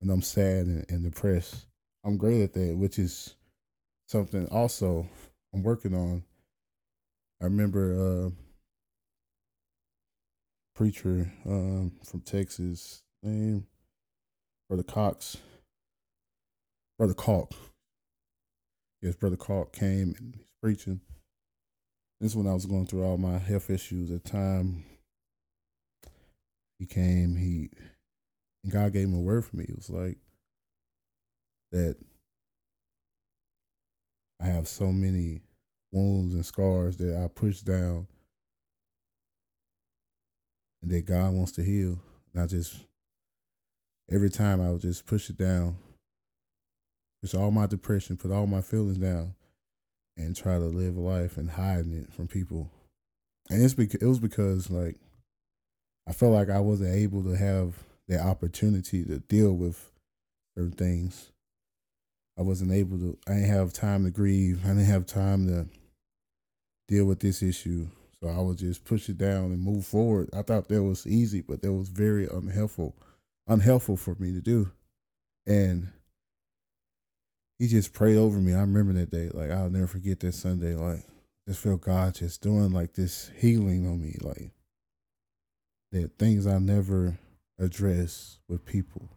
when 0.00 0.10
I'm 0.10 0.22
sad 0.22 0.66
and, 0.66 0.86
and 0.88 1.04
depressed. 1.04 1.66
I'm 2.04 2.16
great 2.16 2.42
at 2.42 2.54
that, 2.54 2.76
which 2.76 2.98
is 2.98 3.34
something 4.10 4.46
also 4.48 5.08
I'm 5.54 5.62
working 5.62 5.94
on. 5.94 6.24
I 7.40 7.44
remember 7.44 8.26
uh 8.26 8.30
preacher 10.74 11.30
um, 11.46 11.92
from 12.04 12.20
Texas, 12.22 13.02
name 13.22 13.66
Brother 14.68 14.82
Cox, 14.82 15.36
Brother 16.98 17.14
Calk. 17.14 17.52
Yes, 19.00 19.14
Brother 19.14 19.36
Calk 19.36 19.72
came 19.72 20.14
and 20.18 20.34
he's 20.34 20.46
preaching. 20.62 21.00
This 22.20 22.32
is 22.32 22.36
when 22.36 22.46
I 22.46 22.54
was 22.54 22.66
going 22.66 22.86
through 22.86 23.04
all 23.04 23.16
my 23.16 23.38
health 23.38 23.70
issues 23.70 24.10
at 24.10 24.24
the 24.24 24.30
time. 24.30 24.84
He 26.78 26.86
came, 26.86 27.36
he 27.36 27.70
God 28.68 28.92
gave 28.92 29.08
him 29.08 29.14
a 29.14 29.20
word 29.20 29.44
for 29.44 29.56
me. 29.56 29.64
It 29.68 29.76
was 29.76 29.88
like 29.88 30.18
that 31.72 31.96
I 34.42 34.46
have 34.46 34.68
so 34.68 34.90
many 34.90 35.42
wounds 35.92 36.34
and 36.34 36.44
scars 36.46 36.96
that 36.98 37.16
I 37.16 37.28
push 37.28 37.60
down 37.60 38.06
and 40.82 40.90
that 40.90 41.04
God 41.04 41.32
wants 41.34 41.52
to 41.52 41.62
heal. 41.62 41.98
And 42.32 42.42
I 42.42 42.46
just 42.46 42.84
every 44.10 44.30
time 44.30 44.60
I 44.60 44.70
would 44.70 44.80
just 44.80 45.06
push 45.06 45.28
it 45.30 45.36
down, 45.36 45.76
push 47.22 47.34
all 47.34 47.50
my 47.50 47.66
depression, 47.66 48.16
put 48.16 48.30
all 48.30 48.46
my 48.46 48.60
feelings 48.60 48.98
down, 48.98 49.34
and 50.16 50.34
try 50.34 50.54
to 50.54 50.64
live 50.64 50.96
life 50.96 51.36
and 51.36 51.50
hiding 51.50 51.92
it 51.92 52.12
from 52.12 52.28
people. 52.28 52.70
And 53.48 53.62
it's 53.62 53.74
because 53.74 54.00
it 54.00 54.06
was 54.06 54.20
because 54.20 54.70
like 54.70 54.96
I 56.08 56.12
felt 56.12 56.32
like 56.32 56.50
I 56.50 56.60
wasn't 56.60 56.94
able 56.94 57.22
to 57.24 57.36
have 57.36 57.74
the 58.08 58.20
opportunity 58.20 59.04
to 59.04 59.18
deal 59.20 59.52
with 59.52 59.92
certain 60.56 60.72
things. 60.72 61.30
I 62.40 62.42
wasn't 62.42 62.72
able 62.72 62.96
to. 62.96 63.18
I 63.28 63.34
didn't 63.34 63.50
have 63.50 63.74
time 63.74 64.04
to 64.04 64.10
grieve. 64.10 64.62
I 64.64 64.68
didn't 64.68 64.86
have 64.86 65.04
time 65.04 65.46
to 65.46 65.66
deal 66.88 67.04
with 67.04 67.20
this 67.20 67.42
issue. 67.42 67.88
So 68.18 68.30
I 68.30 68.40
would 68.40 68.56
just 68.56 68.82
push 68.86 69.10
it 69.10 69.18
down 69.18 69.52
and 69.52 69.60
move 69.60 69.84
forward. 69.84 70.30
I 70.32 70.40
thought 70.40 70.68
that 70.68 70.82
was 70.82 71.06
easy, 71.06 71.42
but 71.42 71.60
that 71.60 71.72
was 71.72 71.90
very 71.90 72.26
unhelpful, 72.26 72.96
unhelpful 73.46 73.98
for 73.98 74.14
me 74.18 74.32
to 74.32 74.40
do. 74.40 74.70
And 75.46 75.88
he 77.58 77.68
just 77.68 77.92
prayed 77.92 78.16
over 78.16 78.38
me. 78.38 78.54
I 78.54 78.60
remember 78.60 78.94
that 78.94 79.10
day. 79.10 79.28
Like 79.28 79.50
I'll 79.50 79.68
never 79.68 79.86
forget 79.86 80.20
that 80.20 80.32
Sunday. 80.32 80.74
Like 80.74 81.04
just 81.46 81.60
felt 81.60 81.82
God 81.82 82.14
just 82.14 82.40
doing 82.40 82.72
like 82.72 82.94
this 82.94 83.30
healing 83.36 83.86
on 83.86 84.00
me. 84.00 84.16
Like 84.22 84.50
that 85.92 86.18
things 86.18 86.46
I 86.46 86.58
never 86.58 87.18
addressed 87.58 88.38
with 88.48 88.64
people. 88.64 89.10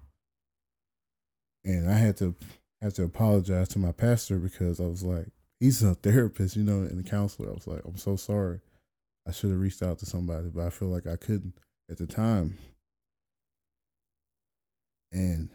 And 1.63 1.89
I 1.89 1.93
had 1.93 2.17
to 2.17 2.35
had 2.83 2.95
to 2.95 3.03
apologize 3.03 3.69
to 3.69 3.79
my 3.79 3.93
pastor 3.93 4.37
because 4.37 4.81
I 4.81 4.85
was 4.85 5.03
like, 5.03 5.27
he's 5.59 5.81
a 5.81 5.95
therapist, 5.95 6.55
you 6.57 6.63
know, 6.63 6.81
and 6.81 7.05
a 7.05 7.09
counselor. 7.09 7.49
I 7.49 7.53
was 7.53 7.65
like, 7.65 7.81
I'm 7.85 7.97
so 7.97 8.15
sorry. 8.17 8.59
I 9.27 9.31
should 9.31 9.51
have 9.51 9.59
reached 9.59 9.81
out 9.81 9.99
to 9.99 10.05
somebody, 10.05 10.49
but 10.53 10.65
I 10.65 10.69
feel 10.69 10.89
like 10.89 11.07
I 11.07 11.15
couldn't 11.15 11.53
at 11.89 11.97
the 11.97 12.05
time. 12.05 12.57
And 15.13 15.49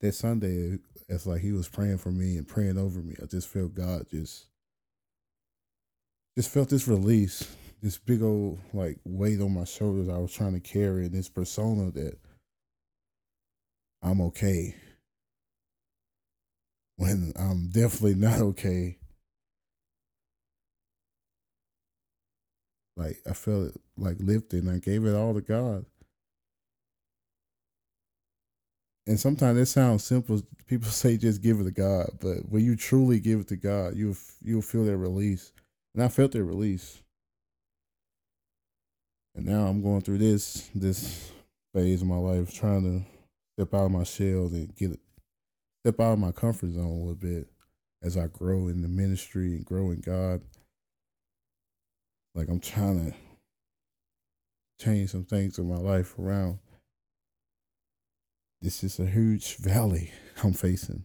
that 0.00 0.14
Sunday, 0.14 0.78
it's 1.08 1.26
like 1.26 1.40
he 1.40 1.52
was 1.52 1.68
praying 1.68 1.98
for 1.98 2.10
me 2.10 2.36
and 2.36 2.46
praying 2.46 2.76
over 2.76 3.00
me. 3.00 3.14
I 3.22 3.26
just 3.26 3.48
felt 3.48 3.74
God 3.74 4.06
just 4.10 4.46
just 6.36 6.50
felt 6.50 6.68
this 6.68 6.86
release, 6.86 7.48
this 7.82 7.96
big 7.96 8.22
old 8.22 8.58
like 8.74 8.98
weight 9.04 9.40
on 9.40 9.54
my 9.54 9.64
shoulders 9.64 10.08
I 10.08 10.18
was 10.18 10.32
trying 10.32 10.52
to 10.52 10.60
carry, 10.60 11.06
and 11.06 11.14
this 11.14 11.28
persona 11.28 11.90
that 11.92 12.18
I'm 14.02 14.20
okay 14.20 14.74
when 17.00 17.32
I'm 17.34 17.70
definitely 17.70 18.14
not 18.14 18.40
okay. 18.52 18.98
Like 22.94 23.16
I 23.28 23.32
felt 23.32 23.72
like 23.96 24.18
lifted 24.20 24.64
and 24.64 24.70
I 24.70 24.78
gave 24.78 25.06
it 25.06 25.14
all 25.14 25.32
to 25.32 25.40
God. 25.40 25.86
And 29.06 29.18
sometimes 29.18 29.58
it 29.58 29.66
sounds 29.66 30.04
simple. 30.04 30.42
People 30.66 30.90
say 30.90 31.16
just 31.16 31.42
give 31.42 31.60
it 31.60 31.64
to 31.64 31.70
God, 31.70 32.10
but 32.20 32.50
when 32.50 32.64
you 32.64 32.76
truly 32.76 33.18
give 33.18 33.40
it 33.40 33.48
to 33.48 33.56
God, 33.56 33.96
you'll 33.96 34.16
you'll 34.42 34.60
feel 34.60 34.84
that 34.84 34.96
release. 34.98 35.52
And 35.94 36.04
I 36.04 36.08
felt 36.08 36.32
that 36.32 36.44
release. 36.44 37.00
And 39.34 39.46
now 39.46 39.62
I'm 39.66 39.82
going 39.82 40.02
through 40.02 40.18
this 40.18 40.68
this 40.74 41.32
phase 41.72 42.02
of 42.02 42.08
my 42.08 42.16
life, 42.16 42.52
trying 42.52 42.82
to 42.82 43.06
step 43.56 43.72
out 43.72 43.86
of 43.86 43.90
my 43.90 44.04
shell 44.04 44.50
and 44.52 44.76
get 44.76 45.00
step 45.84 45.98
out 46.00 46.12
of 46.12 46.18
my 46.18 46.32
comfort 46.32 46.72
zone 46.72 46.84
a 46.84 46.92
little 46.92 47.14
bit 47.14 47.48
as 48.02 48.16
I 48.16 48.26
grow 48.26 48.68
in 48.68 48.82
the 48.82 48.88
ministry 48.88 49.54
and 49.56 49.64
grow 49.64 49.90
in 49.90 50.00
God. 50.00 50.42
Like 52.34 52.48
I'm 52.48 52.60
trying 52.60 53.10
to 53.10 53.16
change 54.84 55.10
some 55.10 55.24
things 55.24 55.58
in 55.58 55.68
my 55.68 55.76
life 55.76 56.18
around. 56.18 56.58
This 58.60 58.84
is 58.84 59.00
a 59.00 59.06
huge 59.06 59.56
valley 59.56 60.12
I'm 60.44 60.52
facing. 60.52 61.04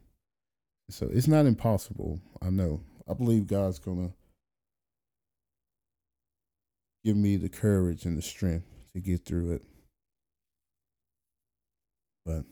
So 0.89 1.09
it's 1.11 1.27
not 1.27 1.45
impossible. 1.45 2.19
I 2.41 2.49
know. 2.49 2.81
I 3.09 3.13
believe 3.13 3.47
God's 3.47 3.79
going 3.79 4.09
to 4.09 4.13
give 7.03 7.15
me 7.15 7.37
the 7.37 7.49
courage 7.49 8.05
and 8.05 8.17
the 8.17 8.21
strength 8.21 8.65
to 8.93 8.99
get 8.99 9.25
through 9.25 9.53
it. 9.53 9.63
But 12.25 12.43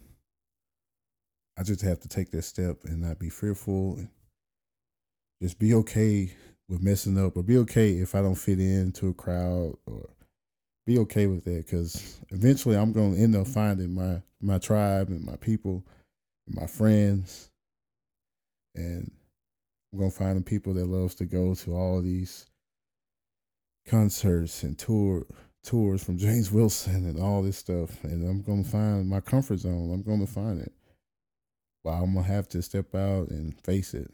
I 1.57 1.63
just 1.63 1.81
have 1.81 1.99
to 2.01 2.07
take 2.07 2.31
that 2.31 2.43
step 2.43 2.83
and 2.85 3.01
not 3.01 3.19
be 3.19 3.29
fearful 3.29 3.95
and 3.97 4.09
just 5.41 5.59
be 5.59 5.73
okay 5.75 6.31
with 6.67 6.81
messing 6.81 7.23
up 7.23 7.37
or 7.37 7.43
be 7.43 7.57
okay 7.59 7.91
if 7.93 8.15
I 8.15 8.21
don't 8.21 8.35
fit 8.35 8.59
into 8.59 9.09
a 9.09 9.13
crowd 9.13 9.75
or 9.85 10.09
be 10.85 10.97
okay 10.99 11.27
with 11.27 11.43
that 11.45 11.65
because 11.65 12.19
eventually 12.31 12.75
I'm 12.75 12.91
going 12.91 13.15
to 13.15 13.21
end 13.21 13.35
up 13.35 13.47
finding 13.47 13.93
my 13.93 14.21
my 14.41 14.57
tribe 14.57 15.09
and 15.09 15.23
my 15.23 15.35
people 15.37 15.85
and 16.47 16.55
my 16.55 16.67
friends 16.67 17.49
and 18.75 19.11
I'm 19.91 19.99
going 19.99 20.11
to 20.11 20.17
find 20.17 20.37
the 20.37 20.41
people 20.41 20.73
that 20.73 20.87
loves 20.87 21.15
to 21.15 21.25
go 21.25 21.53
to 21.53 21.75
all 21.75 22.01
these 22.01 22.47
concerts 23.87 24.63
and 24.63 24.77
tour 24.77 25.25
tours 25.63 26.03
from 26.03 26.17
James 26.17 26.51
Wilson 26.51 27.05
and 27.07 27.19
all 27.19 27.41
this 27.41 27.57
stuff. 27.57 28.03
And 28.03 28.27
I'm 28.27 28.41
gonna 28.41 28.63
find 28.63 29.07
my 29.07 29.21
comfort 29.21 29.59
zone. 29.59 29.91
I'm 29.93 30.03
gonna 30.03 30.27
find 30.27 30.61
it. 30.61 30.73
But 31.83 31.91
I'm 31.91 32.13
gonna 32.13 32.27
have 32.27 32.47
to 32.49 32.61
step 32.61 32.95
out 32.95 33.29
and 33.29 33.59
face 33.61 33.93
it. 33.93 34.11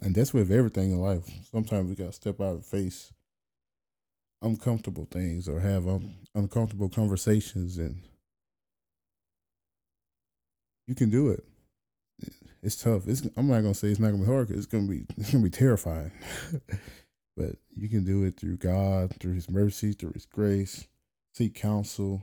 And 0.00 0.14
that's 0.14 0.32
with 0.32 0.50
everything 0.50 0.92
in 0.92 1.00
life. 1.00 1.28
Sometimes 1.50 1.88
we 1.88 1.94
gotta 1.94 2.12
step 2.12 2.40
out 2.40 2.54
and 2.54 2.64
face 2.64 3.12
uncomfortable 4.42 5.06
things 5.10 5.48
or 5.48 5.60
have 5.60 5.86
uncomfortable 6.34 6.88
conversations 6.88 7.76
and 7.76 8.02
you 10.86 10.94
can 10.94 11.10
do 11.10 11.28
it. 11.28 11.44
It's 12.62 12.76
tough. 12.76 13.06
It's 13.06 13.22
I'm 13.36 13.48
not 13.48 13.60
gonna 13.62 13.74
say 13.74 13.88
it's 13.88 14.00
not 14.00 14.10
gonna 14.10 14.24
be 14.24 14.30
hard. 14.30 14.48
Cause 14.48 14.56
It's 14.58 14.66
gonna 14.66 14.88
be 14.88 15.06
it's 15.16 15.30
gonna 15.30 15.44
be 15.44 15.50
terrifying. 15.50 16.10
but 17.36 17.56
you 17.74 17.88
can 17.88 18.04
do 18.04 18.24
it 18.24 18.38
through 18.38 18.56
God, 18.56 19.14
through 19.18 19.34
His 19.34 19.48
mercy, 19.48 19.92
through 19.92 20.12
His 20.12 20.26
grace. 20.26 20.86
Seek 21.32 21.54
counsel, 21.54 22.22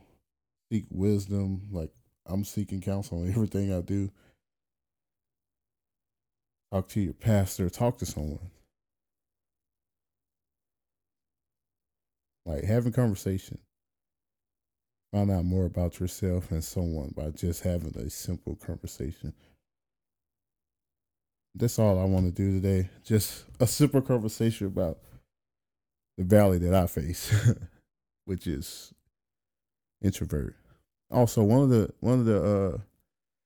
seek 0.71 0.85
wisdom. 0.91 1.69
Like 1.71 1.91
I'm 2.27 2.43
seeking 2.43 2.81
counsel 2.81 3.21
on 3.21 3.29
everything 3.29 3.73
I 3.73 3.81
do. 3.81 4.11
Talk 6.71 6.89
to 6.89 7.01
your 7.01 7.13
pastor. 7.13 7.69
Talk 7.69 7.97
to 7.99 8.05
someone. 8.05 8.51
Like 12.45 12.63
having 12.63 12.93
conversation. 12.93 13.57
Find 15.13 15.31
out 15.31 15.45
more 15.45 15.65
about 15.65 15.99
yourself 15.99 16.51
and 16.51 16.63
someone 16.63 17.13
by 17.15 17.29
just 17.29 17.63
having 17.63 17.95
a 17.97 18.09
simple 18.09 18.55
conversation. 18.55 19.33
That's 21.55 21.79
all 21.79 21.99
I 21.99 22.03
want 22.03 22.25
to 22.25 22.31
do 22.31 22.59
today. 22.59 22.89
Just 23.03 23.45
a 23.59 23.67
simple 23.67 24.01
conversation 24.01 24.67
about 24.67 24.99
the 26.17 26.23
valley 26.23 26.57
that 26.59 26.73
I 26.73 26.87
face, 26.87 27.33
which 28.25 28.47
is 28.47 28.93
introvert. 30.01 30.55
Also, 31.09 31.43
one 31.43 31.61
of 31.61 31.69
the 31.69 31.93
one 31.99 32.19
of 32.19 32.25
the 32.25 32.43
uh 32.43 32.77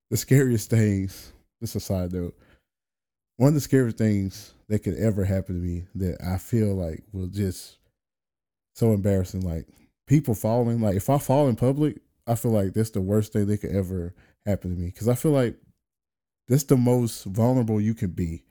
the 0.09 0.17
scariest 0.17 0.69
things, 0.69 1.31
just 1.61 1.75
a 1.75 1.79
side 1.79 2.11
note, 2.11 2.35
one 3.37 3.49
of 3.49 3.53
the 3.53 3.61
scariest 3.61 3.97
things 3.97 4.53
that 4.67 4.83
could 4.83 4.97
ever 4.97 5.25
happen 5.25 5.55
to 5.55 5.61
me 5.61 5.83
that 5.95 6.17
I 6.23 6.37
feel 6.37 6.75
like 6.75 7.03
will 7.11 7.27
just 7.27 7.77
so 8.73 8.93
embarrassing. 8.93 9.41
Like 9.41 9.67
people 10.07 10.33
falling. 10.33 10.81
Like 10.81 10.95
if 10.95 11.09
I 11.09 11.17
fall 11.17 11.47
in 11.47 11.55
public, 11.55 12.01
I 12.27 12.35
feel 12.35 12.51
like 12.51 12.73
that's 12.73 12.91
the 12.91 13.01
worst 13.01 13.33
thing 13.33 13.47
that 13.47 13.59
could 13.59 13.75
ever 13.75 14.13
happen 14.45 14.73
to 14.73 14.79
me. 14.79 14.91
Cause 14.91 15.07
I 15.07 15.15
feel 15.15 15.31
like 15.31 15.57
that's 16.47 16.63
the 16.63 16.77
most 16.77 17.23
vulnerable 17.25 17.79
you 17.79 17.93
can 17.93 18.11
be. 18.11 18.43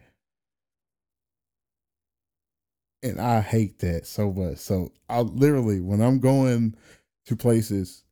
And 3.03 3.21
I 3.21 3.41
hate 3.41 3.79
that 3.81 4.07
so 4.07 4.33
much. 4.33 4.59
So 4.59 4.93
I 5.09 5.21
literally, 5.21 5.81
when 5.81 6.01
I'm 6.01 6.19
going 6.19 6.75
to 7.27 7.37
places, 7.37 8.05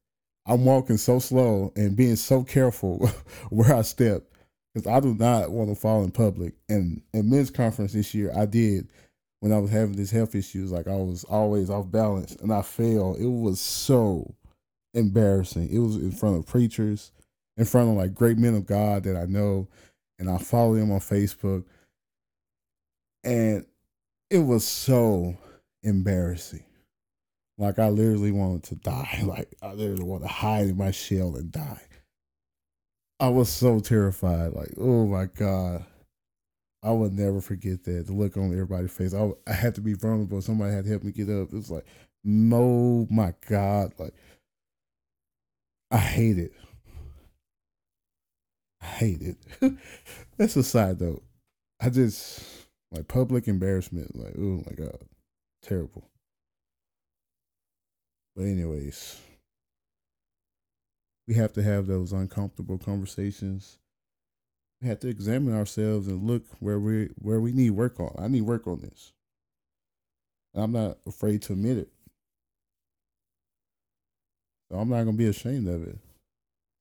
I'm 0.48 0.64
walking 0.64 0.96
so 0.96 1.18
slow 1.18 1.72
and 1.76 1.94
being 1.94 2.16
so 2.16 2.42
careful 2.42 3.06
where 3.50 3.74
I 3.74 3.82
step 3.82 4.22
because 4.72 4.86
I 4.90 5.00
do 5.00 5.14
not 5.14 5.50
want 5.50 5.68
to 5.68 5.74
fall 5.74 6.02
in 6.02 6.10
public. 6.10 6.54
And 6.68 7.02
at 7.14 7.24
men's 7.24 7.50
conference 7.50 7.92
this 7.92 8.14
year, 8.14 8.32
I 8.34 8.46
did 8.46 8.88
when 9.40 9.52
I 9.52 9.58
was 9.58 9.70
having 9.70 9.94
these 9.94 10.10
health 10.10 10.34
issues, 10.34 10.72
like 10.72 10.88
I 10.88 10.96
was 10.96 11.24
always 11.24 11.68
off 11.68 11.90
balance 11.90 12.34
and 12.36 12.52
I 12.52 12.62
fell. 12.62 13.14
It 13.14 13.26
was 13.26 13.60
so 13.60 14.34
embarrassing. 14.94 15.68
It 15.70 15.78
was 15.80 15.96
in 15.96 16.12
front 16.12 16.38
of 16.38 16.46
preachers, 16.46 17.12
in 17.58 17.66
front 17.66 17.90
of 17.90 17.96
like 17.96 18.14
great 18.14 18.38
men 18.38 18.54
of 18.54 18.66
God 18.66 19.04
that 19.04 19.16
I 19.16 19.26
know, 19.26 19.68
and 20.18 20.30
I 20.30 20.38
follow 20.38 20.74
them 20.74 20.90
on 20.90 21.00
Facebook. 21.00 21.64
And 23.22 23.66
it 24.30 24.38
was 24.38 24.64
so 24.64 25.36
embarrassing. 25.82 26.64
Like 27.58 27.78
I 27.78 27.88
literally 27.88 28.32
wanted 28.32 28.62
to 28.64 28.74
die. 28.76 29.22
Like 29.26 29.54
I 29.62 29.72
literally 29.72 30.04
wanted 30.04 30.28
to 30.28 30.32
hide 30.32 30.68
in 30.68 30.76
my 30.76 30.90
shell 30.92 31.36
and 31.36 31.52
die. 31.52 31.82
I 33.20 33.28
was 33.28 33.48
so 33.48 33.80
terrified. 33.80 34.52
Like, 34.52 34.72
oh 34.78 35.06
my 35.06 35.26
God. 35.26 35.84
I 36.82 36.92
would 36.92 37.12
never 37.12 37.40
forget 37.40 37.82
that. 37.84 38.06
The 38.06 38.12
look 38.12 38.36
on 38.36 38.52
everybody's 38.52 38.92
face. 38.92 39.12
I, 39.12 39.30
I 39.46 39.52
had 39.52 39.74
to 39.76 39.80
be 39.80 39.94
vulnerable. 39.94 40.40
Somebody 40.40 40.72
had 40.74 40.84
to 40.84 40.90
help 40.90 41.02
me 41.02 41.10
get 41.12 41.28
up. 41.28 41.48
It 41.52 41.56
was 41.56 41.70
like, 41.70 41.84
no, 42.24 43.06
my 43.10 43.34
God. 43.48 43.94
Like, 43.98 44.14
I 45.90 45.98
hate 45.98 46.38
it. 46.38 46.52
I 48.80 48.86
hate 48.86 49.22
it. 49.22 49.36
That's 50.36 50.56
a 50.56 50.62
side 50.62 51.00
note. 51.00 51.22
I 51.80 51.90
just, 51.90 52.40
like, 52.92 53.08
public 53.08 53.48
embarrassment. 53.48 54.14
Like, 54.14 54.34
oh 54.38 54.62
my 54.64 54.72
God. 54.76 55.00
Terrible. 55.62 56.08
But, 58.38 58.46
anyways, 58.46 59.20
we 61.26 61.34
have 61.34 61.52
to 61.54 61.62
have 61.62 61.88
those 61.88 62.12
uncomfortable 62.12 62.78
conversations 62.78 63.78
we 64.80 64.88
have 64.88 65.00
to 65.00 65.08
examine 65.08 65.54
ourselves 65.54 66.06
and 66.06 66.24
look 66.26 66.44
where 66.60 66.78
we 66.78 67.10
where 67.18 67.40
we 67.40 67.52
need 67.52 67.70
work 67.70 67.98
on. 67.98 68.14
I 68.18 68.28
need 68.28 68.42
work 68.42 68.66
on 68.66 68.80
this. 68.80 69.12
And 70.54 70.62
I'm 70.62 70.72
not 70.72 70.98
afraid 71.06 71.42
to 71.42 71.52
admit 71.52 71.78
it. 71.78 71.88
So 74.70 74.78
I'm 74.78 74.88
not 74.88 75.04
gonna 75.04 75.16
be 75.16 75.26
ashamed 75.26 75.68
of 75.68 75.82
it. 75.82 75.98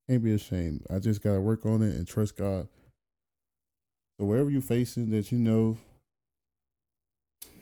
Can't 0.07 0.23
be 0.23 0.33
ashamed. 0.33 0.85
I 0.89 0.99
just 0.99 1.23
gotta 1.23 1.41
work 1.41 1.65
on 1.65 1.81
it 1.81 1.95
and 1.95 2.07
trust 2.07 2.37
God. 2.37 2.67
So 4.19 4.25
wherever 4.25 4.49
you're 4.49 4.61
facing 4.61 5.09
that 5.11 5.31
you 5.31 5.39
know 5.39 5.77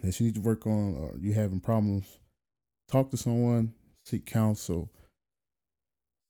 that 0.03 0.19
you 0.19 0.25
need 0.25 0.35
to 0.35 0.41
work 0.41 0.67
on 0.67 0.95
or 0.95 1.13
you 1.19 1.33
having 1.33 1.59
problems, 1.59 2.19
talk 2.89 3.09
to 3.11 3.17
someone, 3.17 3.73
seek 4.05 4.25
counsel, 4.25 4.89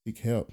seek 0.04 0.18
help. 0.18 0.52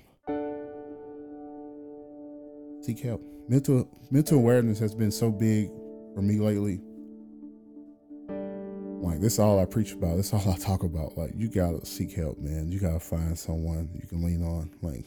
Seek 2.82 3.00
help 3.00 3.32
mental 3.48 3.88
mental 4.10 4.38
awareness 4.38 4.78
has 4.78 4.94
been 4.94 5.10
so 5.10 5.30
big 5.30 5.68
for 6.14 6.22
me 6.22 6.38
lately. 6.38 6.80
Like 9.00 9.20
this 9.20 9.34
is 9.34 9.38
all 9.38 9.58
I 9.60 9.64
preach 9.64 9.92
about. 9.92 10.16
This 10.16 10.32
is 10.32 10.34
all 10.34 10.52
I 10.52 10.56
talk 10.56 10.82
about. 10.82 11.16
Like 11.16 11.32
you 11.36 11.48
gotta 11.48 11.84
seek 11.84 12.12
help, 12.12 12.38
man. 12.38 12.70
You 12.70 12.80
gotta 12.80 13.00
find 13.00 13.38
someone 13.38 13.90
you 14.00 14.06
can 14.06 14.24
lean 14.24 14.42
on. 14.42 14.70
Like 14.80 15.04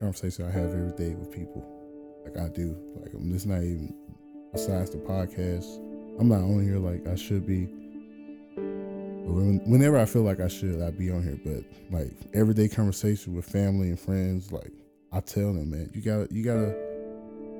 conversation 0.00 0.46
I 0.46 0.50
have 0.50 0.70
every 0.70 0.92
day 0.96 1.14
with 1.14 1.30
people. 1.30 1.62
Like 2.24 2.38
I 2.38 2.48
do. 2.48 2.76
Like 2.96 3.12
I'm 3.12 3.30
just 3.32 3.46
not 3.46 3.62
even 3.62 3.94
besides 4.52 4.90
the 4.90 4.98
podcast. 4.98 5.78
I'm 6.18 6.28
not 6.28 6.40
on 6.40 6.62
here 6.62 6.78
like 6.78 7.06
I 7.08 7.16
should 7.16 7.46
be. 7.46 7.68
But 9.24 9.32
when, 9.32 9.60
whenever 9.64 9.98
I 9.98 10.04
feel 10.04 10.22
like 10.22 10.40
I 10.40 10.48
should, 10.48 10.82
I 10.82 10.90
be 10.90 11.10
on 11.10 11.22
here. 11.22 11.38
But 11.42 11.64
like 11.90 12.12
everyday 12.34 12.68
conversation 12.68 13.34
with 13.34 13.46
family 13.46 13.88
and 13.88 13.98
friends, 13.98 14.52
like 14.52 14.70
I 15.12 15.20
tell 15.20 15.54
them, 15.54 15.70
man, 15.70 15.90
you 15.94 16.02
gotta 16.02 16.28
you 16.30 16.44
gotta 16.44 16.76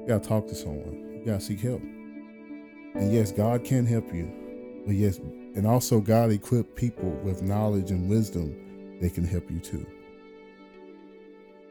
you 0.01 0.05
gotta 0.07 0.29
talk 0.29 0.47
to 0.49 0.55
someone. 0.55 1.21
You 1.21 1.25
gotta 1.25 1.41
seek 1.41 1.61
help. 1.61 1.81
And 1.81 3.13
yes, 3.13 3.33
God 3.33 3.65
can 3.65 3.87
help 3.87 4.13
you. 4.13 4.83
But 4.87 4.95
yes, 4.95 5.19
and 5.19 5.67
also 5.67 6.01
God 6.01 6.31
equipped 6.31 6.77
people 6.77 7.11
with 7.25 7.43
knowledge 7.43 7.91
and 7.91 8.11
wisdom 8.11 8.99
that 9.01 9.15
can 9.15 9.25
help 9.25 9.51
you 9.51 9.59
too. 9.59 9.87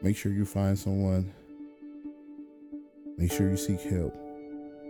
Make 0.02 0.16
sure 0.16 0.32
you 0.32 0.44
find 0.44 0.76
someone. 0.76 1.32
Make 3.16 3.30
sure 3.30 3.48
you 3.48 3.56
seek 3.56 3.80
help. 3.80 4.12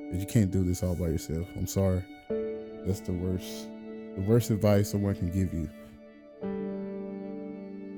Because 0.07 0.21
you 0.21 0.27
can't 0.27 0.51
do 0.51 0.65
this 0.65 0.83
all 0.83 0.95
by 0.95 1.09
yourself. 1.09 1.47
I'm 1.57 1.67
sorry. 1.67 2.03
That's 2.87 3.01
the 3.01 3.13
worst. 3.13 3.69
The 4.15 4.23
worst 4.23 4.51
advice 4.51 4.91
someone 4.91 5.15
can 5.15 5.31
give 5.31 5.53
you. 5.53 5.69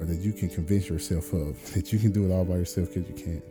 Or 0.00 0.06
that 0.06 0.18
you 0.18 0.32
can 0.32 0.48
convince 0.48 0.88
yourself 0.88 1.32
of. 1.32 1.56
That 1.74 1.92
you 1.92 1.98
can 1.98 2.12
do 2.12 2.24
it 2.26 2.32
all 2.32 2.44
by 2.44 2.56
yourself 2.56 2.94
because 2.94 3.08
you 3.08 3.14
can't 3.14 3.44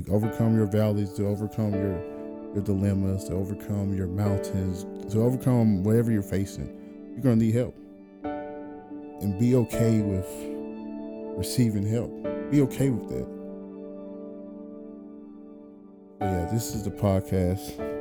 to 0.00 0.12
overcome 0.12 0.56
your 0.56 0.66
valleys, 0.66 1.12
to 1.14 1.26
overcome 1.26 1.74
your 1.74 2.12
your 2.54 2.62
dilemmas, 2.62 3.24
to 3.24 3.34
overcome 3.34 3.94
your 3.94 4.06
mountains, 4.06 4.84
to 5.10 5.22
overcome 5.22 5.82
whatever 5.84 6.10
you're 6.10 6.22
facing. 6.22 7.10
You're 7.12 7.22
gonna 7.22 7.36
need 7.36 7.54
help. 7.54 7.74
And 8.24 9.38
be 9.38 9.54
okay 9.56 10.00
with 10.00 10.26
receiving 11.36 11.86
help. 11.86 12.10
Be 12.50 12.60
okay 12.62 12.90
with 12.90 13.08
that. 13.08 13.26
But 16.18 16.26
yeah, 16.26 16.48
this 16.52 16.74
is 16.74 16.84
the 16.84 16.90
podcast. 16.90 17.91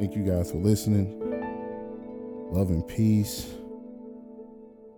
Thank 0.00 0.16
you 0.16 0.24
guys 0.24 0.50
for 0.50 0.56
listening. 0.56 1.20
Love 2.50 2.70
and 2.70 2.88
peace 2.88 3.50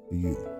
to 0.08 0.16
you. 0.16 0.51